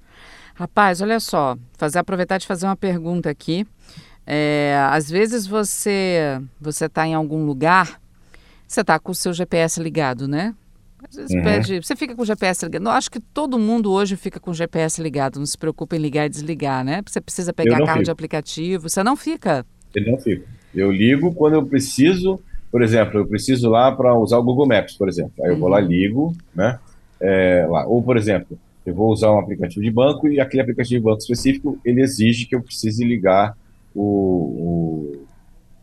Rapaz, 0.54 1.00
olha 1.00 1.20
só, 1.20 1.56
fazer 1.78 1.98
aproveitar 1.98 2.38
de 2.38 2.46
fazer 2.46 2.66
uma 2.66 2.76
pergunta 2.76 3.30
aqui. 3.30 3.66
É, 4.26 4.76
às 4.90 5.10
vezes 5.10 5.46
você 5.46 6.40
você 6.60 6.86
está 6.86 7.06
em 7.06 7.14
algum 7.14 7.44
lugar, 7.44 8.00
você 8.66 8.80
está 8.80 8.98
com 8.98 9.12
o 9.12 9.14
seu 9.14 9.32
GPS 9.32 9.82
ligado, 9.82 10.28
né? 10.28 10.54
Às 11.08 11.16
vezes 11.16 11.34
uhum. 11.34 11.42
pede, 11.42 11.82
você 11.82 11.96
fica 11.96 12.14
com 12.14 12.22
o 12.22 12.26
GPS 12.26 12.64
ligado. 12.64 12.84
Eu 12.84 12.90
acho 12.90 13.10
que 13.10 13.20
todo 13.20 13.58
mundo 13.58 13.90
hoje 13.90 14.16
fica 14.16 14.38
com 14.38 14.50
o 14.50 14.54
GPS 14.54 15.02
ligado, 15.02 15.38
não 15.38 15.46
se 15.46 15.56
preocupa 15.56 15.96
em 15.96 15.98
ligar 15.98 16.26
e 16.26 16.28
desligar, 16.28 16.84
né? 16.84 17.02
Você 17.06 17.20
precisa 17.20 17.52
pegar 17.52 17.78
carro 17.78 17.92
fico. 17.92 18.04
de 18.04 18.10
aplicativo, 18.10 18.88
você 18.88 19.02
não 19.02 19.16
fica. 19.16 19.64
Eu 19.94 20.04
não 20.04 20.18
fico. 20.18 20.46
Eu 20.74 20.90
ligo 20.90 21.34
quando 21.34 21.54
eu 21.54 21.66
preciso, 21.66 22.40
por 22.70 22.82
exemplo, 22.82 23.20
eu 23.20 23.26
preciso 23.26 23.68
lá 23.68 23.90
para 23.92 24.14
usar 24.14 24.38
o 24.38 24.42
Google 24.42 24.66
Maps, 24.66 24.94
por 24.94 25.08
exemplo. 25.08 25.32
Aí 25.42 25.50
eu 25.50 25.58
vou 25.58 25.68
lá, 25.68 25.80
uhum. 25.80 25.86
ligo, 25.86 26.36
né? 26.54 26.78
É, 27.20 27.66
lá. 27.68 27.86
Ou, 27.86 28.02
por 28.02 28.16
exemplo, 28.16 28.58
eu 28.86 28.94
vou 28.94 29.12
usar 29.12 29.32
um 29.32 29.38
aplicativo 29.38 29.82
de 29.82 29.90
banco 29.90 30.28
e 30.28 30.40
aquele 30.40 30.62
aplicativo 30.62 31.00
de 31.00 31.04
banco 31.04 31.18
específico, 31.18 31.78
ele 31.84 32.00
exige 32.00 32.46
que 32.46 32.54
eu 32.54 32.62
precise 32.62 33.04
ligar 33.04 33.56
o, 33.94 34.02
o 34.02 35.26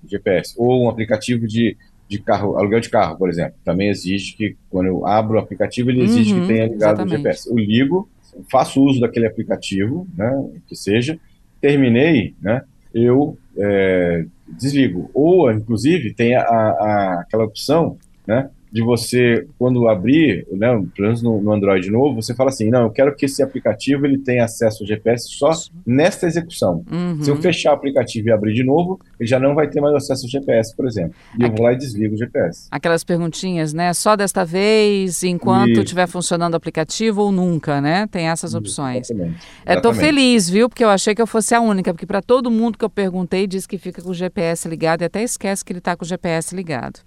GPS. 0.07 0.53
Ou 0.57 0.85
um 0.85 0.89
aplicativo 0.89 1.45
de, 1.47 1.77
de 2.07 2.19
carro, 2.19 2.57
aluguel 2.57 2.79
de 2.79 2.89
carro, 2.89 3.17
por 3.17 3.29
exemplo, 3.29 3.55
também 3.63 3.89
exige 3.89 4.35
que, 4.35 4.55
quando 4.69 4.87
eu 4.87 5.05
abro 5.05 5.37
o 5.37 5.39
aplicativo, 5.39 5.89
ele 5.89 6.03
exige 6.03 6.33
uhum, 6.33 6.41
que 6.41 6.47
tenha 6.47 6.65
ligado 6.65 7.01
exatamente. 7.01 7.13
o 7.13 7.17
GPS. 7.17 7.49
Eu 7.49 7.57
ligo, 7.57 8.09
faço 8.49 8.83
uso 8.83 8.99
daquele 8.99 9.27
aplicativo, 9.27 10.07
né, 10.17 10.49
que 10.67 10.75
seja, 10.75 11.19
terminei, 11.61 12.33
né, 12.41 12.63
eu 12.93 13.37
é, 13.57 14.25
desligo. 14.47 15.09
Ou, 15.13 15.51
inclusive, 15.51 16.13
tem 16.13 16.35
a, 16.35 16.41
a, 16.41 17.21
aquela 17.21 17.43
opção, 17.43 17.97
né, 18.25 18.49
de 18.71 18.81
você, 18.81 19.47
quando 19.57 19.87
abrir, 19.87 20.45
né, 20.51 20.67
pelo 20.95 21.07
menos 21.07 21.21
no, 21.21 21.41
no, 21.41 21.53
Android 21.53 21.89
novo, 21.89 22.21
você 22.21 22.33
fala 22.35 22.49
assim, 22.49 22.69
não, 22.69 22.83
eu 22.83 22.89
quero 22.89 23.15
que 23.15 23.25
esse 23.25 23.41
aplicativo 23.41 24.05
ele 24.05 24.17
tenha 24.17 24.43
acesso 24.43 24.83
ao 24.83 24.87
GPS 24.87 25.29
só 25.29 25.51
nesta 25.85 26.27
execução. 26.27 26.83
Uhum. 26.91 27.23
Se 27.23 27.29
eu 27.29 27.37
fechar 27.37 27.71
o 27.71 27.75
aplicativo 27.75 28.27
e 28.27 28.31
abrir 28.31 28.53
de 28.53 28.63
novo, 28.63 28.99
ele 29.19 29.27
já 29.27 29.39
não 29.39 29.55
vai 29.55 29.67
ter 29.67 29.79
mais 29.79 29.95
acesso 29.95 30.25
ao 30.25 30.29
GPS, 30.29 30.75
por 30.75 30.85
exemplo. 30.85 31.15
E 31.39 31.43
eu 31.43 31.51
vou 31.51 31.63
lá 31.63 31.73
e 31.73 31.77
desligo 31.77 32.15
o 32.15 32.17
GPS. 32.17 32.67
Aquelas 32.71 33.03
perguntinhas, 33.03 33.73
né? 33.73 33.93
Só 33.93 34.15
desta 34.15 34.43
vez, 34.43 35.23
enquanto 35.23 35.79
estiver 35.79 36.07
funcionando 36.07 36.53
o 36.53 36.57
aplicativo 36.57 37.21
ou 37.21 37.31
nunca, 37.31 37.79
né? 37.79 38.07
Tem 38.07 38.27
essas 38.27 38.53
opções. 38.53 39.09
Exatamente. 39.09 39.39
Estou 39.65 39.91
é, 39.91 39.95
feliz, 39.95 40.49
viu? 40.49 40.69
Porque 40.69 40.83
eu 40.83 40.89
achei 40.89 41.15
que 41.15 41.21
eu 41.21 41.27
fosse 41.27 41.55
a 41.55 41.61
única, 41.61 41.93
porque 41.93 42.05
para 42.05 42.21
todo 42.21 42.51
mundo 42.51 42.77
que 42.77 42.85
eu 42.85 42.89
perguntei 42.89 43.47
diz 43.47 43.65
que 43.65 43.77
fica 43.77 44.01
com 44.01 44.09
o 44.09 44.13
GPS 44.13 44.67
ligado 44.67 45.01
e 45.01 45.05
até 45.05 45.23
esquece 45.23 45.63
que 45.63 45.71
ele 45.71 45.79
está 45.79 45.95
com 45.95 46.03
o 46.03 46.07
GPS 46.07 46.55
ligado. 46.55 46.99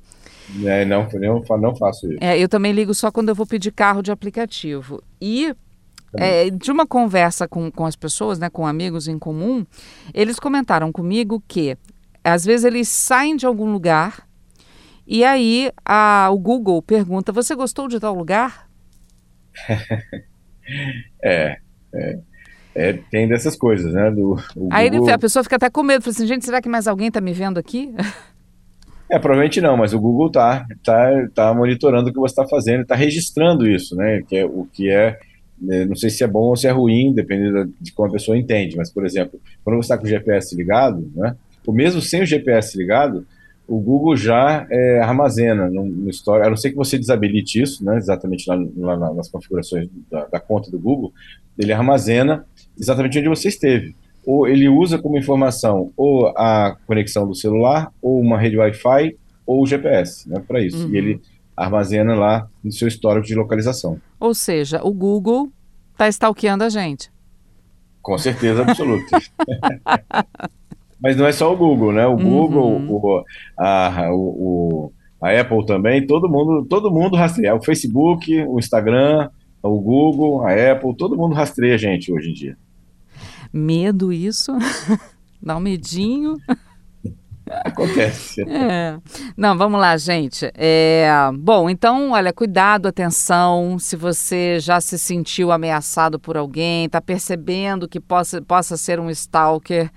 É, 0.65 0.85
não, 0.85 1.09
não, 1.13 1.59
não 1.59 1.77
faço 1.77 2.11
isso. 2.11 2.19
É, 2.21 2.39
eu 2.39 2.49
também 2.49 2.73
ligo 2.73 2.95
só 2.95 3.11
quando 3.11 3.29
eu 3.29 3.35
vou 3.35 3.47
pedir 3.47 3.73
carro 3.73 4.03
de 4.03 4.11
aplicativo. 4.11 5.03
E 5.21 5.55
é, 6.15 6.51
de 6.51 6.73
uma 6.73 6.87
conversa 6.87 7.47
com, 7.47 7.71
com 7.71 7.87
as 7.87 7.95
pessoas, 7.95 8.39
né, 8.39 8.51
com 8.51 8.67
amigos 8.67 9.07
em 9.07 9.19
comum, 9.19 9.65
eles 10.13 10.41
comentaram 10.41 10.91
comigo 10.91 11.43
que 11.47 11.77
às 12.25 12.45
vezes 12.45 12.65
eles 12.65 12.89
saem 12.89 13.37
de 13.37 13.47
algum 13.47 13.71
lugar 13.71 14.29
e 15.07 15.25
aí 15.25 15.73
a, 15.85 16.29
o 16.31 16.39
Google 16.39 16.81
pergunta: 16.81 17.33
Você 17.33 17.57
gostou 17.57 17.89
de 17.89 17.99
tal 17.99 18.15
lugar? 18.15 18.71
é, 21.21 21.59
é, 21.93 22.19
é, 22.75 22.93
tem 23.11 23.27
dessas 23.27 23.57
coisas, 23.57 23.93
né? 23.93 24.09
Do, 24.11 24.37
aí 24.71 24.89
Google... 24.89 25.13
a 25.13 25.19
pessoa 25.19 25.43
fica 25.43 25.57
até 25.57 25.69
com 25.69 25.83
medo, 25.83 26.03
fala 26.03 26.15
assim: 26.15 26.27
Gente, 26.27 26.45
será 26.45 26.63
que 26.63 26.69
mais 26.69 26.87
alguém 26.87 27.09
está 27.09 27.21
me 27.21 27.33
vendo 27.33 27.59
aqui? 27.59 27.93
É, 29.11 29.19
provavelmente 29.19 29.61
não, 29.61 29.77
mas 29.77 29.93
o 29.93 29.99
Google 29.99 30.31
tá, 30.31 30.65
tá, 30.85 31.29
tá 31.35 31.53
monitorando 31.53 32.11
o 32.11 32.13
que 32.13 32.19
você 32.21 32.33
está 32.33 32.47
fazendo, 32.47 32.83
está 32.83 32.95
registrando 32.95 33.69
isso, 33.69 33.97
né? 33.97 34.23
Que 34.29 34.37
é, 34.37 34.45
o 34.45 34.69
que 34.73 34.89
é, 34.89 35.19
né, 35.61 35.85
não 35.85 35.97
sei 35.97 36.11
se 36.11 36.23
é 36.23 36.29
bom 36.29 36.45
ou 36.51 36.57
se 36.57 36.69
é 36.69 36.71
ruim, 36.71 37.13
dependendo 37.13 37.73
de 37.81 37.93
como 37.93 38.09
a 38.09 38.13
pessoa 38.13 38.39
entende, 38.39 38.77
mas, 38.77 38.89
por 38.89 39.05
exemplo, 39.05 39.41
quando 39.65 39.77
você 39.77 39.87
está 39.87 39.99
com 39.99 40.05
o 40.05 40.09
GPS 40.09 40.55
ligado, 40.57 41.11
né? 41.15 41.35
Mesmo 41.69 42.01
sem 42.01 42.23
o 42.23 42.27
GPS 42.27 42.77
ligado, 42.77 43.27
o 43.67 43.79
Google 43.79 44.17
já 44.17 44.67
é, 44.71 45.01
armazena 45.01 45.69
no, 45.69 45.85
no 45.85 46.11
Store, 46.11 46.45
a 46.45 46.51
não 46.51 46.57
ser 46.57 46.71
que 46.71 46.77
você 46.77 46.97
desabilite 46.97 47.61
isso, 47.61 47.85
né? 47.85 47.97
Exatamente 47.97 48.49
lá, 48.49 48.97
lá 48.97 49.15
nas 49.15 49.29
configurações 49.29 49.89
da, 50.11 50.27
da 50.27 50.41
conta 50.41 50.71
do 50.71 50.79
Google, 50.79 51.13
ele 51.59 51.73
armazena 51.73 52.45
exatamente 52.79 53.19
onde 53.19 53.29
você 53.29 53.49
esteve 53.49 53.95
ou 54.25 54.47
ele 54.47 54.69
usa 54.69 54.99
como 54.99 55.19
informação 55.19 55.93
ou 55.97 56.29
a 56.29 56.77
conexão 56.87 57.27
do 57.27 57.35
celular, 57.35 57.93
ou 58.03 58.21
uma 58.21 58.39
rede 58.39 58.57
Wi-Fi, 58.57 59.17
ou 59.47 59.63
o 59.63 59.67
GPS, 59.67 60.29
né, 60.29 60.43
para 60.47 60.61
isso. 60.61 60.87
Uhum. 60.87 60.95
E 60.95 60.97
ele 60.97 61.21
armazena 61.57 62.15
lá 62.15 62.49
no 62.63 62.73
seu 62.73 62.89
histórico 62.89 63.27
de 63.27 63.35
localização. 63.35 64.01
Ou 64.19 64.35
seja, 64.35 64.81
o 64.83 64.93
Google 64.93 65.51
está 65.93 66.09
stalkeando 66.09 66.65
a 66.65 66.69
gente. 66.69 67.11
Com 68.01 68.17
certeza 68.17 68.63
absoluta. 68.63 69.19
Mas 71.01 71.17
não 71.17 71.27
é 71.27 71.33
só 71.33 71.53
o 71.53 71.57
Google, 71.57 71.93
né? 71.93 72.07
O 72.07 72.13
uhum. 72.13 72.17
Google, 72.17 72.83
o, 72.89 73.25
a, 73.59 74.09
o, 74.13 74.93
a 75.21 75.41
Apple 75.41 75.65
também, 75.67 76.07
todo 76.07 76.29
mundo, 76.29 76.65
todo 76.67 76.91
mundo 76.91 77.17
rastreia. 77.17 77.55
O 77.55 77.63
Facebook, 77.63 78.43
o 78.45 78.59
Instagram, 78.59 79.29
o 79.63 79.81
Google, 79.81 80.47
a 80.47 80.73
Apple, 80.73 80.95
todo 80.97 81.17
mundo 81.17 81.35
rastreia 81.35 81.75
a 81.75 81.79
gente 81.79 82.13
hoje 82.13 82.31
em 82.31 82.35
dia 82.35 82.57
medo 83.53 84.13
isso? 84.13 84.53
Dá 85.43 85.57
um 85.57 85.61
medinho. 85.61 86.37
Acontece. 87.47 88.45
É. 88.51 88.99
Não, 89.37 89.57
vamos 89.57 89.81
lá, 89.81 89.97
gente. 89.97 90.51
É, 90.55 91.09
bom, 91.35 91.69
então, 91.69 92.13
olha, 92.13 92.33
cuidado, 92.33 92.87
atenção. 92.87 93.79
Se 93.79 93.97
você 93.97 94.61
já 94.61 94.81
se 94.81 94.99
sentiu 94.99 95.51
ameaçado 95.51 96.19
por 96.19 96.37
alguém, 96.37 96.87
está 96.87 97.01
percebendo 97.01 97.89
que 97.89 97.99
possa, 97.99 98.41
possa 98.43 98.77
ser 98.77 99.01
um 99.01 99.11
stalker, 99.11 99.91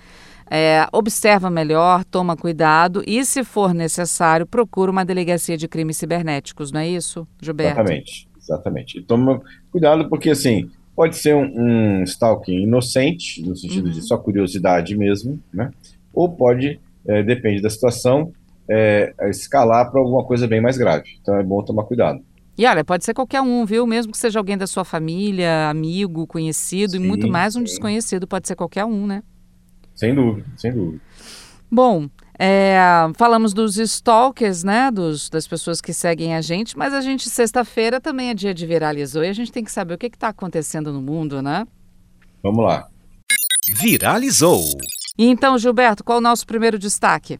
é, 0.50 0.88
observa 0.92 1.50
melhor, 1.50 2.04
toma 2.06 2.36
cuidado 2.36 3.04
e, 3.06 3.24
se 3.26 3.44
for 3.44 3.74
necessário, 3.74 4.46
procura 4.46 4.92
uma 4.92 5.06
delegacia 5.06 5.58
de 5.58 5.68
crimes 5.68 5.98
cibernéticos, 5.98 6.72
não 6.72 6.80
é 6.80 6.88
isso, 6.88 7.28
Gilberto? 7.42 7.82
Exatamente, 7.82 8.28
exatamente. 8.38 8.98
E 9.00 9.02
toma 9.02 9.42
cuidado 9.72 10.08
porque, 10.10 10.30
assim, 10.30 10.70
Pode 10.96 11.18
ser 11.18 11.36
um, 11.36 12.00
um 12.00 12.04
stalking 12.04 12.62
inocente, 12.64 13.42
no 13.42 13.56
sentido 13.56 13.88
uhum. 13.88 13.92
de 13.92 14.02
só 14.02 14.18
curiosidade 14.18 14.96
mesmo, 14.96 15.40
né? 15.52 15.72
Ou 16.14 16.30
pode, 16.30 16.80
é, 17.08 17.24
depende 17.24 17.62
da 17.62 17.70
situação, 17.70 18.32
é, 18.70 19.14
escalar 19.30 19.90
para 19.90 20.00
alguma 20.00 20.24
coisa 20.24 20.48
bem 20.48 20.62
mais 20.62 20.78
grave. 20.78 21.18
Então 21.22 21.36
é 21.36 21.44
bom 21.44 21.64
tomar 21.64 21.84
cuidado. 21.84 22.22
E 22.56 22.66
olha, 22.68 22.84
pode 22.84 23.04
ser 23.04 23.16
qualquer 23.16 23.42
um, 23.42 23.66
viu? 23.66 23.88
Mesmo 23.88 24.12
que 24.12 24.18
seja 24.18 24.40
alguém 24.40 24.58
da 24.58 24.68
sua 24.68 24.86
família, 24.86 25.70
amigo, 25.70 26.28
conhecido 26.28 26.92
sim, 26.92 26.98
e 26.98 27.08
muito 27.08 27.28
mais 27.28 27.56
um 27.56 27.60
sim. 27.60 27.66
desconhecido, 27.66 28.28
pode 28.28 28.48
ser 28.48 28.56
qualquer 28.56 28.86
um, 28.86 29.08
né? 29.08 29.24
Sem 29.96 30.14
dúvida, 30.14 30.46
sem 30.58 30.72
dúvida. 30.72 31.02
Bom, 31.74 32.08
é, 32.38 32.78
falamos 33.16 33.52
dos 33.52 33.78
stalkers, 33.78 34.64
né? 34.64 34.92
Dos, 34.92 35.28
das 35.28 35.48
pessoas 35.48 35.82
que 35.82 35.92
seguem 35.92 36.36
a 36.36 36.40
gente, 36.40 36.78
mas 36.78 36.94
a 36.94 37.02
gente, 37.02 37.28
sexta-feira, 37.28 38.00
também 38.00 38.30
é 38.30 38.36
dia 38.36 38.54
de 38.54 38.68
viralizou 38.68 39.24
e 39.24 39.28
a 39.28 39.34
gente 39.34 39.52
tem 39.52 39.64
que 39.64 39.72
saber 39.72 39.96
o 39.96 39.98
que 39.98 40.06
está 40.06 40.28
acontecendo 40.28 40.94
no 40.94 41.02
mundo, 41.02 41.42
né? 41.42 41.66
Vamos 42.44 42.64
lá. 42.64 42.88
Viralizou. 43.68 44.62
Então, 45.18 45.58
Gilberto, 45.58 46.04
qual 46.04 46.20
o 46.20 46.22
nosso 46.22 46.46
primeiro 46.46 46.78
destaque? 46.78 47.40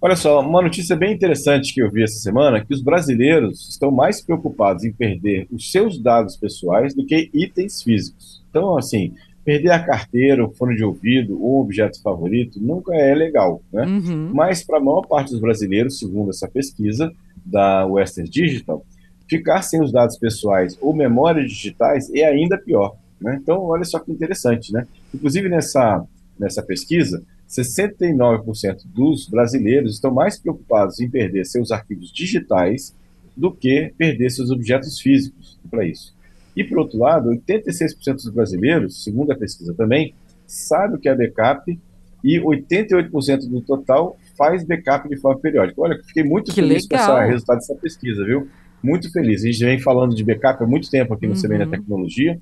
Olha 0.00 0.14
só, 0.14 0.40
uma 0.40 0.62
notícia 0.62 0.94
bem 0.94 1.12
interessante 1.12 1.74
que 1.74 1.82
eu 1.82 1.90
vi 1.90 2.04
essa 2.04 2.20
semana, 2.20 2.64
que 2.64 2.72
os 2.72 2.80
brasileiros 2.80 3.68
estão 3.68 3.90
mais 3.90 4.22
preocupados 4.22 4.84
em 4.84 4.92
perder 4.92 5.48
os 5.50 5.72
seus 5.72 6.00
dados 6.00 6.36
pessoais 6.36 6.94
do 6.94 7.04
que 7.04 7.28
itens 7.34 7.82
físicos. 7.82 8.40
Então, 8.48 8.78
assim, 8.78 9.14
perder 9.48 9.70
a 9.70 9.82
carteira, 9.82 10.44
o 10.44 10.52
fone 10.52 10.76
de 10.76 10.84
ouvido, 10.84 11.42
ou 11.42 11.62
objeto 11.62 12.02
favorito, 12.02 12.60
nunca 12.60 12.94
é 12.94 13.14
legal, 13.14 13.62
né? 13.72 13.86
Uhum. 13.86 14.30
Mas 14.34 14.62
para 14.62 14.76
a 14.76 14.80
maior 14.80 15.00
parte 15.06 15.30
dos 15.30 15.40
brasileiros, 15.40 15.98
segundo 15.98 16.28
essa 16.28 16.46
pesquisa 16.46 17.10
da 17.46 17.86
Western 17.86 18.28
Digital, 18.28 18.84
ficar 19.26 19.62
sem 19.62 19.80
os 19.82 19.90
dados 19.90 20.18
pessoais 20.18 20.76
ou 20.82 20.94
memórias 20.94 21.50
digitais 21.50 22.12
é 22.12 22.26
ainda 22.26 22.58
pior, 22.58 22.94
né? 23.18 23.38
Então, 23.42 23.62
olha 23.62 23.84
só 23.84 23.98
que 23.98 24.12
interessante, 24.12 24.70
né? 24.70 24.86
Inclusive 25.14 25.48
nessa, 25.48 26.04
nessa 26.38 26.62
pesquisa, 26.62 27.24
69% 27.48 28.80
dos 28.84 29.26
brasileiros 29.26 29.94
estão 29.94 30.12
mais 30.12 30.38
preocupados 30.38 31.00
em 31.00 31.08
perder 31.08 31.46
seus 31.46 31.72
arquivos 31.72 32.12
digitais 32.12 32.94
do 33.34 33.50
que 33.50 33.94
perder 33.96 34.28
seus 34.28 34.50
objetos 34.50 35.00
físicos 35.00 35.58
para 35.70 35.86
isso. 35.86 36.14
E, 36.58 36.64
por 36.64 36.78
outro 36.78 36.98
lado, 36.98 37.30
86% 37.30 38.14
dos 38.14 38.30
brasileiros, 38.30 39.04
segundo 39.04 39.30
a 39.30 39.36
pesquisa 39.36 39.72
também, 39.74 40.12
sabe 40.44 40.96
o 40.96 40.98
que 40.98 41.08
é 41.08 41.14
backup 41.14 41.78
e 42.24 42.40
88% 42.40 43.48
do 43.48 43.60
total 43.60 44.16
faz 44.36 44.64
backup 44.64 45.08
de 45.08 45.16
forma 45.18 45.40
periódica. 45.40 45.80
Olha, 45.80 46.02
fiquei 46.04 46.24
muito 46.24 46.46
que 46.46 46.60
feliz 46.60 46.84
legal. 46.90 47.18
com 47.18 47.22
o 47.22 47.28
resultado 47.28 47.58
dessa 47.58 47.76
pesquisa, 47.76 48.24
viu? 48.24 48.48
Muito 48.82 49.08
feliz. 49.12 49.44
A 49.44 49.46
gente 49.46 49.64
vem 49.64 49.78
falando 49.78 50.16
de 50.16 50.24
backup 50.24 50.64
há 50.64 50.66
muito 50.66 50.90
tempo 50.90 51.14
aqui 51.14 51.28
no 51.28 51.34
uhum. 51.34 51.40
CBN 51.40 51.64
da 51.64 51.70
Tecnologia 51.70 52.40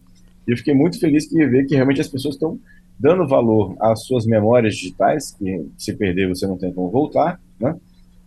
e 0.49 0.50
eu 0.50 0.56
fiquei 0.56 0.73
muito 0.73 0.99
feliz 0.99 1.28
de 1.28 1.46
ver 1.46 1.66
que 1.66 1.75
realmente 1.75 2.00
as 2.00 2.08
pessoas 2.08 2.37
estão 2.37 2.58
dando 2.99 3.28
valor 3.28 3.76
às 3.78 4.06
suas 4.06 4.25
memórias 4.25 4.76
digitais, 4.76 5.32
que 5.32 5.66
se 5.76 5.92
perder 5.92 6.26
você 6.26 6.46
não 6.46 6.56
tem 6.56 6.73
como 6.73 6.88
voltar, 6.88 7.38
né? 7.61 7.76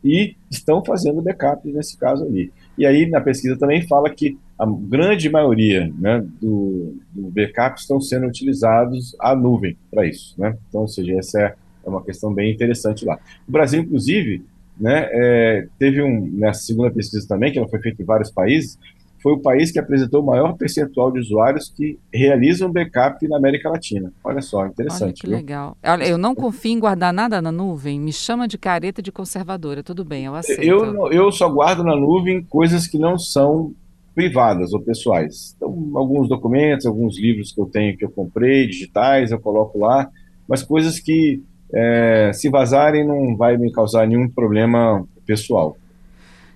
E 0.03 0.35
estão 0.51 0.85
fazendo 0.85 1.19
backup 1.19 1.67
nesse 1.67 1.97
caso 1.97 2.25
ali. 2.25 2.51
E 2.77 2.85
aí 2.85 3.09
na 3.09 3.19
pesquisa 3.19 3.57
também 3.57 3.87
fala 3.87 4.07
que 4.11 4.37
a 4.59 4.65
grande 4.65 5.29
maioria 5.29 5.89
né, 5.97 6.21
do, 6.41 6.97
do 7.13 7.29
backup 7.31 7.79
estão 7.79 8.01
sendo 8.01 8.27
utilizados 8.27 9.15
a 9.17 9.33
nuvem 9.33 9.77
para 9.89 10.05
isso. 10.05 10.35
Né? 10.37 10.57
Então, 10.67 10.81
ou 10.81 10.87
seja, 10.87 11.17
essa 11.17 11.39
é, 11.39 11.55
é 11.85 11.89
uma 11.89 12.03
questão 12.03 12.33
bem 12.33 12.53
interessante 12.53 13.05
lá. 13.05 13.17
O 13.47 13.51
Brasil, 13.51 13.81
inclusive, 13.81 14.43
né, 14.77 15.07
é, 15.11 15.67
teve 15.79 16.01
um, 16.01 16.29
nessa 16.33 16.63
segunda 16.63 16.91
pesquisa 16.91 17.25
também, 17.25 17.53
que 17.53 17.57
ela 17.57 17.69
foi 17.69 17.79
feita 17.79 18.01
em 18.01 18.05
vários 18.05 18.31
países, 18.31 18.77
foi 19.23 19.33
o 19.33 19.39
país 19.39 19.71
que 19.71 19.79
apresentou 19.79 20.21
o 20.21 20.25
maior 20.25 20.53
percentual 20.57 21.11
de 21.11 21.19
usuários 21.19 21.69
que 21.69 21.97
realizam 22.13 22.71
backup 22.71 23.25
na 23.27 23.37
América 23.37 23.69
Latina. 23.69 24.11
Olha 24.23 24.41
só, 24.41 24.65
interessante. 24.65 25.03
Olha 25.03 25.13
que 25.13 25.27
viu? 25.27 25.35
legal. 25.35 25.77
Olha, 25.83 26.05
eu 26.05 26.17
não 26.17 26.33
confio 26.35 26.71
em 26.71 26.79
guardar 26.79 27.13
nada 27.13 27.41
na 27.41 27.51
nuvem. 27.51 27.99
Me 27.99 28.13
chama 28.13 28.47
de 28.47 28.57
careta 28.57 29.01
de 29.01 29.11
conservadora. 29.11 29.83
Tudo 29.83 30.05
bem, 30.05 30.25
eu 30.25 30.35
aceito. 30.35 30.63
Eu, 30.63 31.11
eu 31.11 31.31
só 31.33 31.49
guardo 31.49 31.83
na 31.83 31.95
nuvem 31.97 32.41
coisas 32.43 32.87
que 32.87 32.97
não 32.97 33.17
são 33.17 33.73
privadas 34.15 34.73
ou 34.73 34.81
pessoais. 34.81 35.53
Então, 35.55 35.91
alguns 35.95 36.27
documentos, 36.27 36.85
alguns 36.85 37.17
livros 37.19 37.51
que 37.51 37.61
eu 37.61 37.65
tenho 37.65 37.97
que 37.97 38.05
eu 38.05 38.09
comprei, 38.09 38.67
digitais, 38.67 39.31
eu 39.31 39.39
coloco 39.39 39.79
lá, 39.79 40.09
mas 40.47 40.63
coisas 40.63 40.99
que 40.99 41.41
é, 41.73 42.31
se 42.33 42.49
vazarem 42.49 43.05
não 43.05 43.35
vai 43.37 43.57
me 43.57 43.71
causar 43.71 44.07
nenhum 44.07 44.27
problema 44.29 45.05
pessoal. 45.25 45.77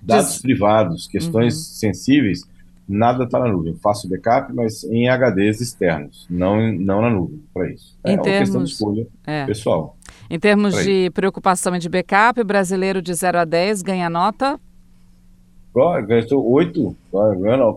Dados 0.02 0.40
privados, 0.42 1.06
questões 1.06 1.54
uhum. 1.54 1.60
sensíveis, 1.60 2.42
nada 2.86 3.24
está 3.24 3.38
na 3.38 3.48
nuvem. 3.48 3.72
Eu 3.72 3.78
faço 3.78 4.08
backup, 4.08 4.52
mas 4.52 4.84
em 4.84 5.08
HDs 5.08 5.60
externos, 5.60 6.26
não, 6.28 6.72
não 6.72 7.00
na 7.00 7.10
nuvem 7.10 7.42
para 7.54 7.70
isso. 7.70 7.96
Em 8.04 8.14
é 8.14 8.18
termos... 8.18 8.26
uma 8.26 8.38
questão 8.38 8.64
de 8.64 8.70
escolha 8.70 9.06
é. 9.26 9.46
pessoal. 9.46 9.96
Em 10.28 10.38
termos 10.38 10.74
de 10.82 11.10
preocupação 11.10 11.74
e 11.74 11.78
de 11.78 11.88
backup, 11.88 12.40
o 12.40 12.44
brasileiro 12.44 13.00
de 13.00 13.14
0 13.14 13.38
a 13.38 13.44
10 13.44 13.82
ganha 13.82 14.10
nota? 14.10 14.58
Ganhou 16.06 16.52
8, 16.52 16.96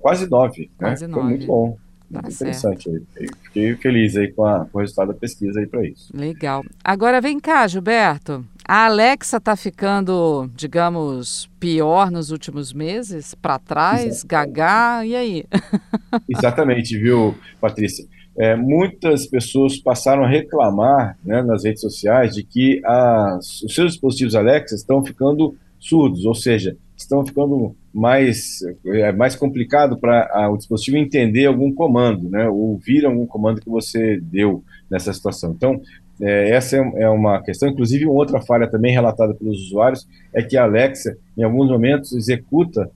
quase 0.02 0.30
9. 0.30 0.70
Quase 0.78 1.08
né? 1.08 1.08
9. 1.08 1.14
Foi 1.14 1.24
muito 1.24 1.48
bom. 1.48 1.78
Tá 2.12 2.22
interessante. 2.26 2.90
Aí. 2.90 3.28
Fiquei 3.44 3.76
feliz 3.76 4.16
aí 4.16 4.32
com, 4.32 4.46
a, 4.46 4.66
com 4.66 4.78
o 4.78 4.82
resultado 4.82 5.10
da 5.10 5.14
pesquisa 5.14 5.60
aí 5.60 5.68
para 5.68 5.86
isso. 5.86 6.16
Legal. 6.16 6.64
Agora 6.84 7.20
vem 7.20 7.40
cá, 7.40 7.68
Gilberto. 7.68 8.46
A 8.66 8.86
Alexa 8.86 9.38
está 9.38 9.56
ficando, 9.56 10.50
digamos, 10.56 11.50
pior 11.60 12.10
nos 12.10 12.32
últimos 12.32 12.72
meses? 12.72 13.34
Para 13.36 13.60
trás? 13.60 14.24
Gagá? 14.24 15.06
E 15.06 15.16
aí? 15.16 15.46
Exatamente, 16.30 16.98
viu, 16.98 17.36
Patrícia? 17.60 18.06
É, 18.38 18.56
muitas 18.56 19.26
pessoas 19.26 19.78
passaram 19.78 20.24
a 20.24 20.28
reclamar 20.28 21.18
né, 21.26 21.42
nas 21.42 21.64
redes 21.64 21.82
sociais 21.82 22.36
de 22.36 22.44
que 22.44 22.80
as, 22.86 23.64
os 23.64 23.74
seus 23.74 23.94
dispositivos 23.94 24.36
Alexa 24.36 24.76
estão 24.76 25.04
ficando 25.04 25.56
surdos, 25.80 26.26
ou 26.26 26.36
seja, 26.36 26.76
estão 26.96 27.26
ficando 27.26 27.76
mais, 27.94 28.60
é, 28.86 29.12
mais 29.12 29.36
complicado 29.36 29.98
para 29.98 30.50
o 30.52 30.58
dispositivo 30.58 30.98
entender 30.98 31.46
algum 31.46 31.74
comando, 31.74 32.30
né, 32.30 32.48
ou 32.48 32.72
ouvir 32.72 33.06
algum 33.06 33.26
comando 33.26 33.62
que 33.62 33.70
você 33.70 34.20
deu 34.22 34.64
nessa 34.90 35.14
situação. 35.14 35.54
Então, 35.56 35.82
é, 36.20 36.50
essa 36.50 36.78
é, 36.78 37.04
é 37.04 37.10
uma 37.10 37.42
questão. 37.42 37.70
Inclusive, 37.70 38.06
uma 38.06 38.14
outra 38.14 38.42
falha 38.42 38.68
também 38.68 38.92
relatada 38.92 39.34
pelos 39.34 39.68
usuários 39.68 40.08
é 40.34 40.42
que 40.42 40.58
a 40.58 40.64
Alexa, 40.64 41.16
em 41.38 41.44
alguns 41.44 41.70
momentos, 41.70 42.14
executa 42.14 42.90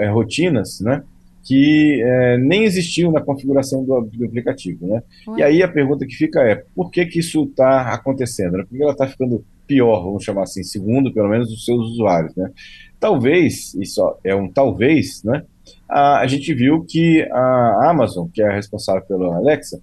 é, 0.00 0.08
rotinas, 0.08 0.80
né, 0.80 1.02
que 1.44 2.02
é, 2.02 2.38
nem 2.38 2.64
existiam 2.64 3.12
na 3.12 3.20
configuração 3.20 3.84
do, 3.84 4.00
do 4.00 4.24
aplicativo, 4.24 4.84
né? 4.88 5.00
E 5.36 5.42
aí 5.44 5.62
a 5.62 5.68
pergunta 5.68 6.04
que 6.04 6.16
fica 6.16 6.42
é, 6.42 6.64
por 6.74 6.90
que 6.90 7.06
que 7.06 7.20
isso 7.20 7.44
está 7.44 7.94
acontecendo? 7.94 8.56
Por 8.66 8.76
que 8.76 8.82
ela 8.82 8.90
está 8.90 9.06
ficando 9.06 9.44
pior, 9.66 10.02
vamos 10.02 10.24
chamar 10.24 10.42
assim, 10.42 10.62
segundo 10.62 11.12
pelo 11.12 11.28
menos 11.28 11.50
os 11.52 11.64
seus 11.64 11.86
usuários, 11.90 12.34
né? 12.36 12.50
Talvez, 12.98 13.74
isso 13.74 14.16
é 14.24 14.34
um 14.34 14.50
talvez, 14.50 15.22
né? 15.22 15.44
A, 15.88 16.20
a 16.20 16.26
gente 16.26 16.52
viu 16.54 16.84
que 16.84 17.22
a 17.30 17.90
Amazon, 17.90 18.28
que 18.32 18.42
é 18.42 18.50
responsável 18.50 19.02
pela 19.02 19.36
Alexa, 19.36 19.80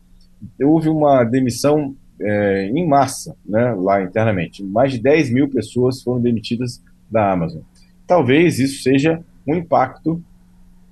houve 0.61 0.89
uma 0.89 1.23
demissão 1.23 1.95
é, 2.19 2.67
em 2.67 2.87
massa, 2.87 3.35
né, 3.45 3.73
lá 3.73 4.01
internamente. 4.01 4.63
Mais 4.63 4.91
de 4.91 4.99
10 4.99 5.31
mil 5.31 5.49
pessoas 5.49 6.01
foram 6.01 6.21
demitidas 6.21 6.81
da 7.09 7.31
Amazon. 7.31 7.61
Talvez 8.07 8.59
isso 8.59 8.81
seja 8.83 9.23
um 9.47 9.55
impacto 9.55 10.21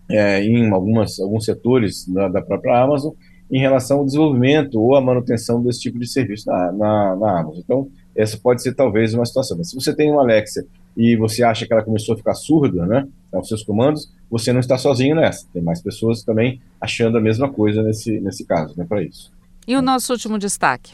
é, 0.10 0.44
em 0.44 0.70
algumas, 0.72 1.20
alguns 1.20 1.46
setores 1.46 2.08
da, 2.08 2.28
da, 2.28 2.42
própria 2.42 2.82
Amazon 2.82 3.14
em 3.50 3.60
relação 3.60 4.00
ao 4.00 4.06
desenvolvimento 4.06 4.80
ou 4.80 4.96
à 4.96 5.02
manutenção 5.02 5.62
desse 5.62 5.82
tipo 5.82 6.00
de 6.00 6.08
serviço 6.08 6.50
na, 6.50 6.72
na, 6.72 7.16
na 7.16 7.40
Amazon. 7.40 7.60
Então, 7.64 7.88
essa 8.16 8.38
pode 8.38 8.62
ser 8.62 8.74
talvez 8.74 9.14
uma 9.14 9.26
situação. 9.26 9.58
Mas 9.58 9.70
se 9.70 9.76
você 9.76 9.96
tem 9.96 10.12
uma 10.12 10.22
Alexa 10.22 10.66
e 10.96 11.16
você 11.16 11.44
acha 11.44 11.66
que 11.66 11.74
ela 11.74 11.84
começou 11.84 12.14
a 12.14 12.18
ficar 12.18 12.34
surda, 12.34 12.86
né, 12.86 13.08
aos 13.32 13.48
seus 13.48 13.64
comandos, 13.64 14.12
você 14.30 14.52
não 14.52 14.60
está 14.60 14.78
sozinho 14.78 15.16
nessa. 15.16 15.48
Tem 15.54 15.62
mais 15.62 15.82
pessoas 15.82 16.24
também 16.24 16.62
achando 16.80 17.18
a 17.18 17.22
mesma 17.22 17.52
coisa 17.52 17.82
nesse, 17.82 18.20
nesse 18.20 18.46
caso, 18.46 18.74
né, 18.78 18.86
para 18.88 19.02
isso. 19.02 19.32
E 19.68 19.76
o 19.76 19.82
nosso 19.82 20.12
último 20.12 20.38
destaque? 20.38 20.94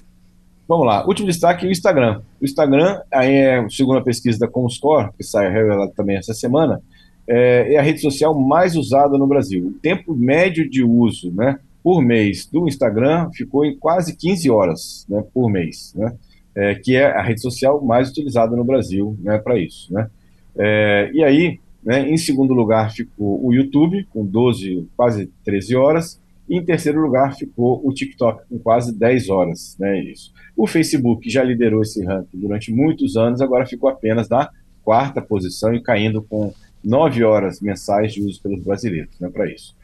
Vamos 0.67 0.85
lá, 0.85 1.07
último 1.07 1.27
destaque 1.27 1.65
o 1.65 1.71
Instagram. 1.71 2.21
O 2.41 2.45
Instagram, 2.45 2.99
aí 3.11 3.33
é, 3.33 3.69
segundo 3.69 3.99
a 3.99 4.03
pesquisa 4.03 4.37
da 4.37 4.47
Comscore, 4.49 5.11
que 5.15 5.23
sai 5.23 5.49
revelada 5.49 5.91
também 5.95 6.17
essa 6.17 6.33
semana, 6.33 6.81
é, 7.25 7.73
é, 7.73 7.77
a 7.77 7.81
rede 7.81 8.01
social 8.01 8.37
mais 8.37 8.75
usada 8.75 9.17
no 9.17 9.25
Brasil. 9.25 9.67
O 9.67 9.73
tempo 9.79 10.13
médio 10.13 10.69
de 10.69 10.83
uso 10.83 11.31
né, 11.31 11.57
por 11.81 12.01
mês 12.01 12.45
do 12.45 12.67
Instagram 12.67 13.29
ficou 13.33 13.65
em 13.65 13.77
quase 13.77 14.15
15 14.15 14.49
horas 14.49 15.05
né, 15.07 15.23
por 15.33 15.49
mês, 15.49 15.93
né, 15.95 16.13
é, 16.57 16.73
que 16.73 16.95
é 16.95 17.05
a 17.05 17.21
rede 17.21 17.39
social 17.39 17.79
mais 17.83 18.09
utilizada 18.09 18.55
no 18.55 18.63
Brasil 18.63 19.15
né, 19.21 19.37
para 19.37 19.59
isso. 19.59 19.93
Né. 19.93 20.09
É, 20.57 21.11
e 21.13 21.23
aí, 21.23 21.59
né, 21.83 22.09
em 22.09 22.17
segundo 22.17 22.51
lugar 22.51 22.91
ficou 22.91 23.45
o 23.45 23.53
YouTube, 23.53 24.07
com 24.11 24.25
12, 24.25 24.87
quase 24.97 25.29
13 25.45 25.75
horas, 25.75 26.19
e 26.49 26.57
em 26.57 26.65
terceiro 26.65 26.99
lugar 26.99 27.35
ficou 27.35 27.79
o 27.87 27.93
TikTok, 27.93 28.41
com 28.49 28.57
quase 28.57 28.91
10 28.97 29.29
horas. 29.29 29.77
Né, 29.79 30.01
isso. 30.01 30.33
O 30.55 30.65
Facebook 30.65 31.29
já 31.29 31.43
liderou 31.43 31.83
esse 31.83 32.03
ranking 32.03 32.39
durante 32.39 32.73
muitos 32.73 33.15
anos, 33.15 33.39
agora 33.39 33.67
ficou 33.67 33.87
apenas 33.87 34.27
na 34.27 34.49
quarta 34.83 35.21
posição 35.21 35.75
e 35.75 35.81
caindo 35.81 36.23
com 36.23 36.51
nove 36.83 37.23
horas 37.23 37.61
mensais 37.61 38.13
de 38.13 38.21
uso 38.23 38.41
pelos 38.41 38.63
brasileiros, 38.63 39.13
né, 39.19 39.29
para 39.29 39.47
isso. 39.47 39.75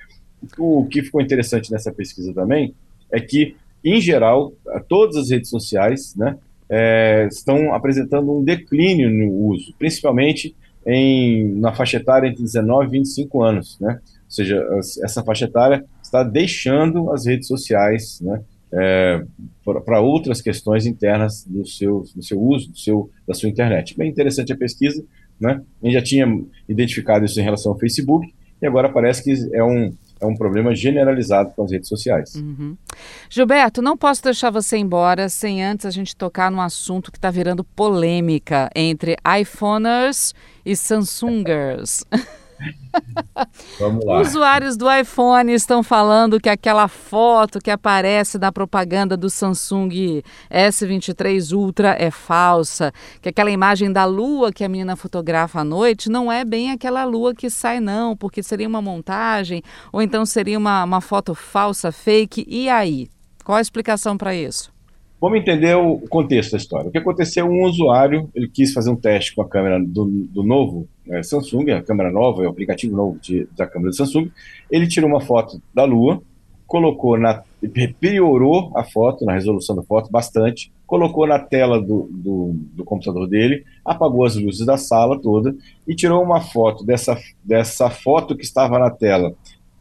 O 0.58 0.88
que 0.88 1.04
ficou 1.04 1.22
interessante 1.22 1.72
nessa 1.72 1.92
pesquisa 1.92 2.34
também 2.34 2.74
é 3.12 3.20
que, 3.20 3.56
em 3.86 4.02
geral, 4.02 4.54
todas 4.88 5.16
as 5.18 5.30
redes 5.30 5.52
sociais 5.52 6.16
né, 6.16 6.36
é, 6.70 7.28
estão 7.32 7.74
apresentando 7.74 8.32
um 8.32 8.44
declínio 8.44 9.10
no 9.10 9.32
uso, 9.48 9.74
principalmente 9.78 10.56
em, 10.86 11.56
na 11.56 11.74
faixa 11.74 11.98
etária 11.98 12.28
entre 12.28 12.44
19 12.44 12.88
e 12.88 12.92
25 13.00 13.42
anos. 13.42 13.80
Né? 13.80 14.00
Ou 14.02 14.32
seja, 14.32 14.64
essa 15.04 15.24
faixa 15.24 15.46
etária 15.46 15.86
está 16.02 16.24
deixando 16.24 17.12
as 17.12 17.26
redes 17.26 17.48
sociais 17.48 18.20
né, 18.22 18.42
é, 18.72 19.24
para 19.86 20.02
outras 20.02 20.42
questões 20.42 20.86
internas 20.86 21.46
do 21.46 21.66
seu, 21.66 22.04
do 22.16 22.24
seu 22.24 22.42
uso, 22.42 22.72
do 22.72 22.78
seu, 22.78 23.10
da 23.28 23.34
sua 23.34 23.50
internet. 23.50 23.98
Bem 23.98 24.10
interessante 24.10 24.52
a 24.52 24.58
pesquisa, 24.58 25.04
né? 25.40 25.62
A 25.82 25.86
gente 25.86 25.94
já 25.94 26.02
tinha 26.02 26.42
identificado 26.68 27.26
isso 27.26 27.40
em 27.40 27.44
relação 27.44 27.72
ao 27.72 27.80
Facebook 27.80 28.34
e 28.62 28.66
agora 28.66 28.90
parece 28.90 29.24
que 29.24 29.56
é 29.56 29.64
um, 29.64 29.94
é 30.24 30.28
um 30.28 30.36
problema 30.36 30.74
generalizado 30.74 31.52
com 31.56 31.64
as 31.64 31.72
redes 31.72 31.90
sociais. 31.90 32.36
Uhum. 32.36 32.78
Gilberto, 33.30 33.82
não 33.82 33.98
posso 33.98 34.24
deixar 34.24 34.50
você 34.50 34.78
embora 34.78 35.30
sem 35.30 35.64
antes 35.64 35.86
a 35.86 35.92
gente 35.92 36.16
tocar 36.16 36.50
num 36.50 36.62
assunto 36.62 37.12
que 37.12 37.18
está 37.18 37.30
virando 37.30 37.64
polêmica 37.64 38.70
entre 38.76 39.18
iPhoners 39.40 40.34
e 40.66 40.76
Samsungers. 40.76 42.04
Vamos 43.80 44.06
lá. 44.06 44.22
Usuários 44.22 44.78
do 44.78 44.92
iPhone 44.92 45.52
estão 45.54 45.84
falando 45.84 46.40
que 46.40 46.50
aquela 46.50 46.88
foto 46.88 47.60
que 47.60 47.72
aparece 47.72 48.38
na 48.38 48.52
propaganda 48.52 49.18
do 49.18 49.30
Samsung 49.30 50.22
S23 50.52 51.56
Ultra 51.56 51.96
é 52.00 52.12
falsa, 52.12 52.94
que 53.22 53.30
aquela 53.30 53.52
imagem 53.52 53.92
da 53.92 54.06
lua 54.06 54.52
que 54.52 54.64
a 54.64 54.70
menina 54.70 54.96
fotografa 54.96 55.62
à 55.62 55.64
noite 55.64 56.10
não 56.10 56.32
é 56.32 56.46
bem 56.46 56.72
aquela 56.72 57.04
lua 57.04 57.34
que 57.34 57.50
sai, 57.50 57.80
não, 57.80 58.16
porque 58.16 58.44
seria 58.44 58.68
uma 58.68 58.82
montagem, 58.82 59.62
ou 59.92 60.02
então 60.02 60.26
seria 60.26 60.58
uma, 60.58 60.84
uma 60.84 61.02
foto 61.02 61.36
falsa, 61.36 61.92
fake. 61.92 62.46
E 62.48 62.70
aí? 62.70 63.10
Qual 63.44 63.58
a 63.58 63.62
explicação 63.62 64.18
para 64.18 64.34
isso? 64.34 64.72
Vamos 65.20 65.40
entender 65.40 65.74
o 65.76 66.00
contexto 66.10 66.52
da 66.52 66.58
história. 66.58 66.90
O 66.90 66.92
que 66.92 66.98
aconteceu? 66.98 67.46
Um 67.46 67.64
usuário 67.64 68.30
ele 68.36 68.48
quis 68.48 68.74
fazer 68.74 68.90
um 68.90 68.96
teste 68.96 69.34
com 69.34 69.42
a 69.42 69.48
câmera 69.48 69.80
do, 69.80 70.06
do 70.06 70.44
novo 70.44 70.88
é, 71.10 71.24
Samsung, 71.24 71.72
a 71.72 71.82
câmera 71.82 72.12
nova, 72.12 72.42
o 72.42 72.50
aplicativo 72.50 72.96
novo 72.96 73.20
de, 73.20 73.48
da 73.56 73.68
câmera 73.68 73.92
do 73.92 73.96
Samsung. 73.96 74.32
Ele 74.70 74.88
tirou 74.88 75.10
uma 75.10 75.22
foto 75.22 75.62
da 75.74 75.84
Lua, 75.84 76.22
colocou 76.66 77.18
na. 77.18 77.44
piorou 78.00 78.72
a 78.76 78.84
foto, 78.84 79.26
na 79.26 79.34
resolução 79.34 79.76
da 79.76 79.84
foto, 79.84 80.10
bastante, 80.12 80.72
colocou 80.88 81.28
na 81.28 81.40
tela 81.40 81.82
do, 81.82 82.10
do, 82.12 82.56
do, 82.74 82.84
computador 82.84 83.28
dele, 83.28 83.64
apagou 83.84 84.26
as 84.26 84.36
luzes 84.36 84.66
da 84.66 84.78
sala 84.78 85.20
toda 85.20 85.56
e 85.88 85.96
tirou 85.96 86.24
uma 86.24 86.42
foto 86.42 86.86
dessa, 86.86 87.18
dessa 87.44 87.90
foto 87.90 88.36
que 88.36 88.44
estava 88.44 88.80
na 88.80 88.90
tela 88.90 89.34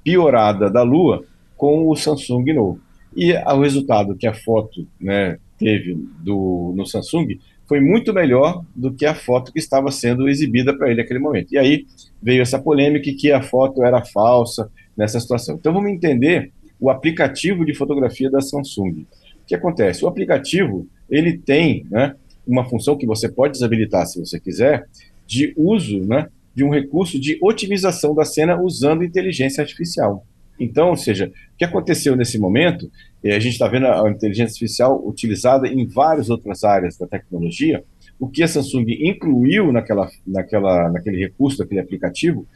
piorada 0.03 0.71
da 0.71 0.83
Lua 0.83 1.25
com 1.57 1.89
o 1.89 1.97
Samsung 1.97 2.53
novo. 2.53 2.81
E 3.15 3.33
o 3.35 3.61
resultado 3.61 4.17
que 4.17 4.27
a 4.27 4.35
foto 4.35 4.87
né, 5.01 5.39
teve 5.59 5.95
do, 6.19 6.73
no 6.75 6.87
Samsung 6.87 7.39
foi 7.73 7.81
muito 7.81 8.13
melhor 8.13 8.63
do 8.77 8.93
que 8.93 9.07
a 9.07 9.15
foto 9.15 9.51
que 9.51 9.59
estava 9.59 9.91
sendo 9.91 10.29
exibida 10.29 10.77
para 10.77 10.89
ele 10.91 11.01
naquele 11.01 11.19
momento. 11.19 11.55
E 11.55 11.57
aí 11.57 11.87
veio 12.23 12.43
essa 12.43 12.59
polêmica 12.59 13.11
que 13.19 13.33
a 13.33 13.41
foto 13.41 13.83
era 13.83 14.05
falsa 14.05 14.71
nessa 14.95 15.19
situação. 15.19 15.55
Então 15.55 15.73
vamos 15.73 15.91
entender 15.91 16.53
o 16.79 16.91
aplicativo 16.91 17.65
de 17.65 17.73
fotografia 17.73 18.31
da 18.31 18.43
Samsung. 18.43 19.07
O 19.43 19.47
que 19.47 19.55
acontece? 19.55 20.05
O 20.05 20.09
aplicativo 20.09 20.87
ele 21.09 21.39
tem 21.39 21.87
né, 21.91 22.15
uma 22.47 22.69
função 22.69 22.95
que 22.95 23.07
você 23.07 23.27
pode 23.27 23.55
desabilitar 23.55 24.05
se 24.05 24.21
você 24.21 24.39
quiser, 24.39 24.87
de 25.27 25.55
uso 25.57 25.99
né, 26.01 26.29
de 26.55 26.65
um 26.65 26.69
recurso 26.69 27.19
de 27.19 27.39
otimização 27.41 28.15
da 28.15 28.27
cena 28.27 28.61
usando 28.61 29.03
inteligência 29.03 29.63
artificial. 29.63 30.27
Então, 30.61 30.91
ou 30.91 30.97
seja, 30.99 31.33
o 31.55 31.57
que 31.57 31.65
aconteceu 31.65 32.15
nesse 32.17 32.39
momento, 32.39 32.93
e 33.23 33.31
a 33.31 33.39
gente 33.39 33.53
está 33.53 33.69
vendo 33.69 33.87
a 33.87 34.11
inteligência 34.11 34.53
artificial 34.53 35.01
utilizada 35.07 35.69
em 35.69 35.87
várias 35.87 36.29
outras 36.29 36.65
áreas 36.65 36.97
da 36.97 37.07
tecnologia, 37.07 37.85
o 38.19 38.29
que 38.29 38.43
a 38.43 38.49
Samsung 38.49 38.87
incluiu 39.01 39.73
naquela, 39.73 40.09
naquela, 40.27 40.91
naquele 40.91 41.19
recurso, 41.19 41.59
daquele 41.59 41.81
aplicativo, 41.81 42.47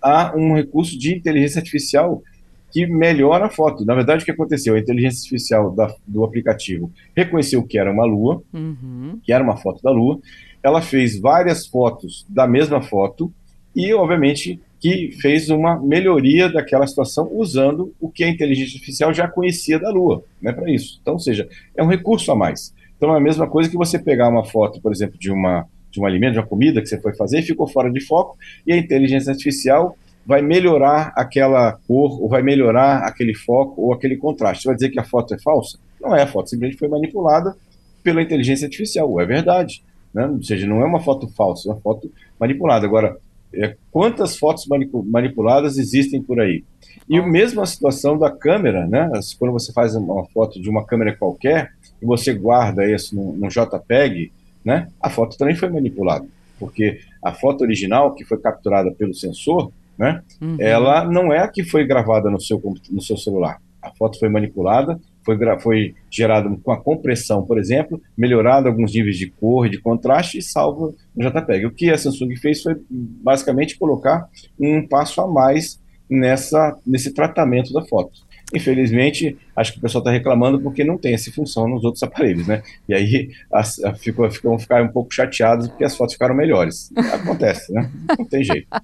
há 0.00 0.34
um 0.36 0.54
recurso 0.54 0.98
de 0.98 1.14
inteligência 1.14 1.58
artificial 1.58 2.22
que 2.70 2.86
melhora 2.86 3.46
a 3.46 3.50
foto. 3.50 3.84
Na 3.84 3.94
verdade, 3.94 4.22
o 4.22 4.24
que 4.24 4.32
aconteceu? 4.32 4.74
A 4.74 4.78
inteligência 4.78 5.20
artificial 5.20 5.70
da, 5.70 5.94
do 6.06 6.24
aplicativo 6.24 6.90
reconheceu 7.16 7.62
que 7.62 7.78
era 7.78 7.90
uma 7.90 8.04
lua, 8.04 8.42
uhum. 8.52 9.18
que 9.22 9.32
era 9.32 9.44
uma 9.44 9.56
foto 9.56 9.82
da 9.82 9.90
lua, 9.90 10.18
ela 10.62 10.82
fez 10.82 11.20
várias 11.20 11.66
fotos 11.66 12.26
da 12.28 12.46
mesma 12.46 12.82
foto, 12.82 13.32
e, 13.76 13.92
obviamente, 13.92 14.60
que 14.84 15.12
fez 15.12 15.48
uma 15.48 15.80
melhoria 15.80 16.46
daquela 16.46 16.86
situação 16.86 17.26
usando 17.32 17.94
o 17.98 18.10
que 18.10 18.22
a 18.22 18.28
inteligência 18.28 18.76
artificial 18.76 19.14
já 19.14 19.26
conhecia 19.26 19.78
da 19.78 19.88
Lua, 19.88 20.22
né, 20.42 20.52
para 20.52 20.70
isso. 20.70 20.98
Então, 21.00 21.14
ou 21.14 21.18
seja, 21.18 21.48
é 21.74 21.82
um 21.82 21.86
recurso 21.86 22.30
a 22.30 22.36
mais. 22.36 22.74
Então, 22.94 23.14
é 23.14 23.16
a 23.16 23.20
mesma 23.20 23.48
coisa 23.48 23.70
que 23.70 23.78
você 23.78 23.98
pegar 23.98 24.28
uma 24.28 24.44
foto, 24.44 24.82
por 24.82 24.92
exemplo, 24.92 25.18
de 25.18 25.32
uma 25.32 25.66
de 25.90 25.98
um 25.98 26.04
alimento, 26.04 26.32
de 26.32 26.38
uma 26.40 26.46
comida 26.46 26.82
que 26.82 26.88
você 26.88 27.00
foi 27.00 27.14
fazer 27.14 27.38
e 27.38 27.42
ficou 27.42 27.66
fora 27.66 27.90
de 27.90 28.00
foco, 28.00 28.36
e 28.66 28.74
a 28.74 28.76
inteligência 28.76 29.30
artificial 29.30 29.96
vai 30.26 30.42
melhorar 30.42 31.14
aquela 31.16 31.78
cor, 31.86 32.20
ou 32.20 32.28
vai 32.28 32.42
melhorar 32.42 33.04
aquele 33.06 33.32
foco, 33.32 33.80
ou 33.80 33.92
aquele 33.94 34.18
contraste. 34.18 34.64
Você 34.64 34.68
vai 34.68 34.74
dizer 34.74 34.90
que 34.90 35.00
a 35.00 35.04
foto 35.04 35.32
é 35.32 35.38
falsa? 35.38 35.78
Não 35.98 36.14
é, 36.14 36.22
a 36.22 36.26
foto 36.26 36.50
simplesmente 36.50 36.78
foi 36.78 36.88
manipulada 36.88 37.56
pela 38.02 38.20
inteligência 38.20 38.66
artificial, 38.66 39.18
é 39.18 39.24
verdade. 39.24 39.82
Né? 40.12 40.26
Ou 40.26 40.42
seja, 40.42 40.66
não 40.66 40.82
é 40.82 40.84
uma 40.84 41.00
foto 41.00 41.26
falsa, 41.28 41.70
é 41.70 41.72
uma 41.72 41.80
foto 41.80 42.12
manipulada. 42.38 42.84
Agora, 42.84 43.16
é, 43.62 43.76
quantas 43.90 44.36
fotos 44.36 44.66
manipuladas 44.66 45.78
existem 45.78 46.22
por 46.22 46.40
aí? 46.40 46.64
E 47.08 47.18
a 47.18 47.26
mesma 47.26 47.66
situação 47.66 48.18
da 48.18 48.30
câmera, 48.30 48.86
né? 48.86 49.10
Quando 49.38 49.52
você 49.52 49.72
faz 49.72 49.94
uma 49.94 50.24
foto 50.26 50.60
de 50.60 50.70
uma 50.70 50.84
câmera 50.84 51.14
qualquer 51.16 51.72
e 52.00 52.06
você 52.06 52.32
guarda 52.32 52.88
isso 52.88 53.14
num, 53.14 53.32
num 53.32 53.48
JPEG, 53.48 54.32
né? 54.64 54.88
A 55.00 55.10
foto 55.10 55.36
também 55.36 55.54
foi 55.54 55.68
manipulada, 55.68 56.26
porque 56.58 57.00
a 57.22 57.32
foto 57.32 57.62
original 57.62 58.14
que 58.14 58.24
foi 58.24 58.38
capturada 58.38 58.90
pelo 58.92 59.14
sensor, 59.14 59.70
né? 59.98 60.22
Uhum. 60.40 60.56
Ela 60.58 61.04
não 61.04 61.32
é 61.32 61.40
a 61.40 61.48
que 61.48 61.62
foi 61.62 61.86
gravada 61.86 62.30
no 62.30 62.40
seu 62.40 62.60
no 62.90 63.02
seu 63.02 63.16
celular. 63.16 63.60
A 63.82 63.90
foto 63.90 64.18
foi 64.18 64.28
manipulada 64.28 64.98
foi, 65.24 65.38
foi 65.60 65.94
gerado 66.10 66.56
com 66.62 66.72
a 66.72 66.80
compressão, 66.80 67.44
por 67.44 67.58
exemplo, 67.58 68.00
melhorado 68.16 68.68
alguns 68.68 68.92
níveis 68.92 69.16
de 69.16 69.28
cor, 69.28 69.68
de 69.68 69.78
contraste 69.78 70.38
e 70.38 70.42
salvo 70.42 70.94
no 71.16 71.28
JPEG. 71.28 71.66
O 71.66 71.70
que 71.70 71.90
a 71.90 71.98
Samsung 71.98 72.36
fez 72.36 72.62
foi 72.62 72.76
basicamente 72.90 73.78
colocar 73.78 74.28
um 74.58 74.86
passo 74.86 75.20
a 75.20 75.26
mais 75.26 75.80
nessa, 76.08 76.76
nesse 76.86 77.12
tratamento 77.12 77.72
da 77.72 77.82
foto. 77.82 78.24
Infelizmente, 78.54 79.36
acho 79.56 79.72
que 79.72 79.78
o 79.78 79.80
pessoal 79.80 80.00
está 80.00 80.10
reclamando 80.10 80.60
porque 80.60 80.84
não 80.84 80.98
tem 80.98 81.14
essa 81.14 81.30
função 81.32 81.66
nos 81.66 81.82
outros 81.82 82.02
aparelhos, 82.04 82.46
né? 82.46 82.62
E 82.88 82.94
aí 82.94 83.30
as, 83.52 83.82
a, 83.82 83.94
ficou, 83.94 84.30
ficam 84.30 84.58
ficar 84.58 84.82
um 84.82 84.88
pouco 84.88 85.12
chateados 85.12 85.68
porque 85.68 85.84
as 85.84 85.96
fotos 85.96 86.14
ficaram 86.14 86.34
melhores. 86.34 86.90
Acontece, 87.12 87.72
né? 87.72 87.90
Não 88.18 88.24
tem 88.24 88.44
jeito. 88.44 88.68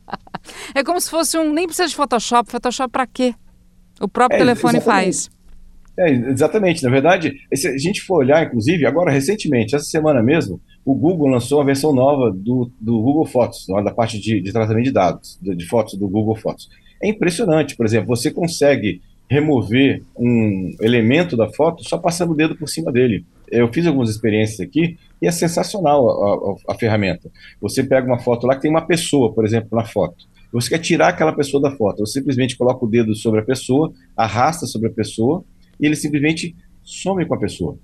É 0.74 0.82
como 0.82 0.98
se 0.98 1.10
fosse 1.10 1.36
um. 1.36 1.52
Nem 1.52 1.66
precisa 1.66 1.86
de 1.86 1.94
Photoshop. 1.94 2.50
Photoshop 2.50 2.90
para 2.90 3.06
quê? 3.06 3.34
O 4.00 4.08
próprio 4.08 4.36
é, 4.36 4.38
telefone 4.38 4.78
exatamente. 4.78 5.04
faz. 5.04 5.30
É, 5.98 6.10
exatamente. 6.10 6.82
Na 6.82 6.90
verdade, 6.90 7.40
se 7.54 7.68
a 7.68 7.76
gente 7.76 8.00
for 8.02 8.18
olhar, 8.18 8.46
inclusive, 8.46 8.86
agora 8.86 9.10
recentemente, 9.10 9.74
essa 9.74 9.84
semana 9.84 10.22
mesmo, 10.22 10.60
o 10.84 10.94
Google 10.94 11.28
lançou 11.28 11.60
a 11.60 11.64
versão 11.64 11.92
nova 11.92 12.30
do, 12.30 12.70
do 12.80 13.00
Google 13.00 13.26
Fotos, 13.26 13.66
da 13.84 13.92
parte 13.92 14.18
de, 14.18 14.40
de 14.40 14.52
tratamento 14.52 14.84
de 14.84 14.92
dados, 14.92 15.38
de, 15.40 15.54
de, 15.54 15.66
fotos 15.66 15.94
do 15.94 16.08
Google 16.08 16.36
Fotos. 16.36 16.68
É 17.02 17.08
impressionante, 17.08 17.76
por 17.76 17.86
exemplo, 17.86 18.08
você 18.08 18.30
consegue 18.30 19.02
remover 19.28 20.02
um 20.18 20.74
elemento 20.80 21.36
da 21.36 21.48
foto 21.48 21.88
só 21.88 21.96
passando 21.96 22.32
o 22.32 22.34
dedo 22.34 22.56
por 22.56 22.68
cima 22.68 22.90
dele. 22.90 23.24
Eu 23.48 23.72
fiz 23.72 23.86
algumas 23.86 24.10
experiências 24.10 24.60
aqui 24.60 24.96
e 25.20 25.26
é 25.26 25.30
sensacional 25.30 26.08
a, 26.08 26.72
a, 26.72 26.74
a 26.74 26.78
ferramenta. 26.78 27.30
Você 27.60 27.84
pega 27.84 28.06
uma 28.06 28.18
foto 28.18 28.46
lá 28.46 28.56
que 28.56 28.62
tem 28.62 28.70
uma 28.70 28.86
pessoa, 28.86 29.32
por 29.32 29.44
exemplo, 29.44 29.68
na 29.72 29.84
foto. 29.84 30.28
Você 30.52 30.70
quer 30.70 30.78
tirar 30.78 31.08
aquela 31.08 31.32
pessoa 31.32 31.62
da 31.62 31.70
foto, 31.70 32.04
você 32.04 32.18
simplesmente 32.18 32.56
coloca 32.56 32.84
o 32.84 32.88
dedo 32.88 33.14
sobre 33.14 33.40
a 33.40 33.44
pessoa, 33.44 33.92
arrasta 34.16 34.66
sobre 34.66 34.88
a 34.88 34.92
pessoa 34.92 35.44
e 35.80 35.86
ele 35.86 35.96
simplesmente 35.96 36.54
some 36.82 37.24
com 37.26 37.34
a 37.34 37.38
pessoa. 37.38 37.78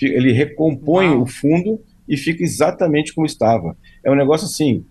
Ele 0.00 0.32
recompõe 0.32 1.08
Uau. 1.08 1.22
o 1.22 1.26
fundo 1.26 1.80
e 2.08 2.16
fica 2.16 2.42
exatamente 2.42 3.14
como 3.14 3.26
estava. 3.26 3.76
É 4.04 4.10
um 4.10 4.14
negócio 4.14 4.46
assim, 4.46 4.84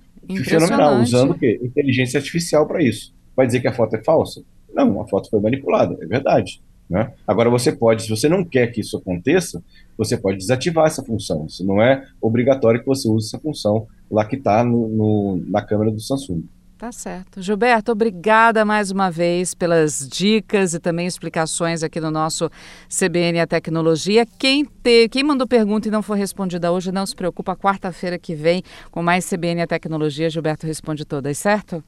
fenomenal, 0.43 1.01
usando 1.01 1.31
o 1.31 1.39
quê? 1.39 1.59
Inteligência 1.61 2.17
artificial 2.17 2.67
para 2.67 2.83
isso. 2.83 3.13
Vai 3.35 3.47
dizer 3.47 3.61
que 3.61 3.67
a 3.67 3.73
foto 3.73 3.95
é 3.95 4.03
falsa? 4.03 4.43
Não, 4.73 5.01
a 5.01 5.07
foto 5.07 5.29
foi 5.29 5.39
manipulada, 5.39 5.97
é 6.01 6.05
verdade. 6.05 6.61
Né? 6.89 7.11
Agora 7.25 7.49
você 7.49 7.71
pode, 7.71 8.03
se 8.03 8.09
você 8.09 8.29
não 8.29 8.45
quer 8.45 8.67
que 8.67 8.81
isso 8.81 8.97
aconteça, 8.97 9.63
você 9.97 10.17
pode 10.17 10.37
desativar 10.37 10.85
essa 10.85 11.03
função. 11.03 11.45
Isso 11.45 11.65
não 11.65 11.81
é 11.81 12.05
obrigatório 12.21 12.79
que 12.79 12.85
você 12.85 13.09
use 13.09 13.27
essa 13.27 13.39
função 13.39 13.87
lá 14.09 14.23
que 14.25 14.35
está 14.35 14.63
na 14.63 15.61
câmera 15.61 15.91
do 15.91 15.99
Samsung. 15.99 16.43
Tá 16.77 16.91
certo. 16.91 17.41
Gilberto, 17.41 17.91
obrigada 17.91 18.63
mais 18.63 18.91
uma 18.91 19.09
vez 19.09 19.55
pelas 19.55 20.07
dicas 20.07 20.75
e 20.75 20.79
também 20.79 21.07
explicações 21.07 21.81
aqui 21.81 21.99
no 21.99 22.11
nosso 22.11 22.51
CBN 22.87 23.39
A 23.39 23.47
Tecnologia. 23.47 24.27
Quem, 24.37 24.63
te, 24.63 25.09
quem 25.09 25.23
mandou 25.23 25.47
pergunta 25.47 25.87
e 25.87 25.91
não 25.91 26.03
foi 26.03 26.19
respondida 26.19 26.71
hoje, 26.71 26.91
não 26.91 27.03
se 27.03 27.15
preocupa, 27.15 27.55
quarta-feira 27.55 28.19
que 28.19 28.35
vem, 28.35 28.61
com 28.91 29.01
mais 29.01 29.27
CBN 29.27 29.63
A 29.63 29.67
Tecnologia, 29.67 30.29
Gilberto 30.29 30.67
responde 30.67 31.03
todas, 31.03 31.35
certo? 31.39 31.83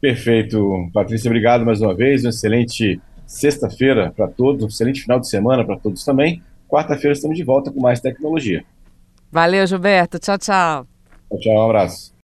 Perfeito. 0.00 0.88
Patrícia, 0.94 1.28
obrigado 1.28 1.66
mais 1.66 1.82
uma 1.82 1.94
vez. 1.94 2.24
Uma 2.24 2.30
excelente 2.30 2.98
sexta-feira 3.26 4.10
para 4.10 4.26
todos, 4.26 4.64
um 4.64 4.68
excelente 4.68 5.02
final 5.02 5.20
de 5.20 5.28
semana 5.28 5.66
para 5.66 5.78
todos 5.78 6.02
também. 6.02 6.42
Quarta-feira 6.66 7.12
estamos 7.12 7.36
de 7.36 7.44
volta 7.44 7.70
com 7.70 7.80
mais 7.80 8.00
tecnologia. 8.00 8.64
Valeu, 9.30 9.66
Gilberto. 9.66 10.18
Tchau, 10.18 10.38
tchau. 10.38 10.86
Tchau, 11.28 11.38
tchau. 11.40 11.56
Um 11.56 11.64
abraço. 11.64 12.13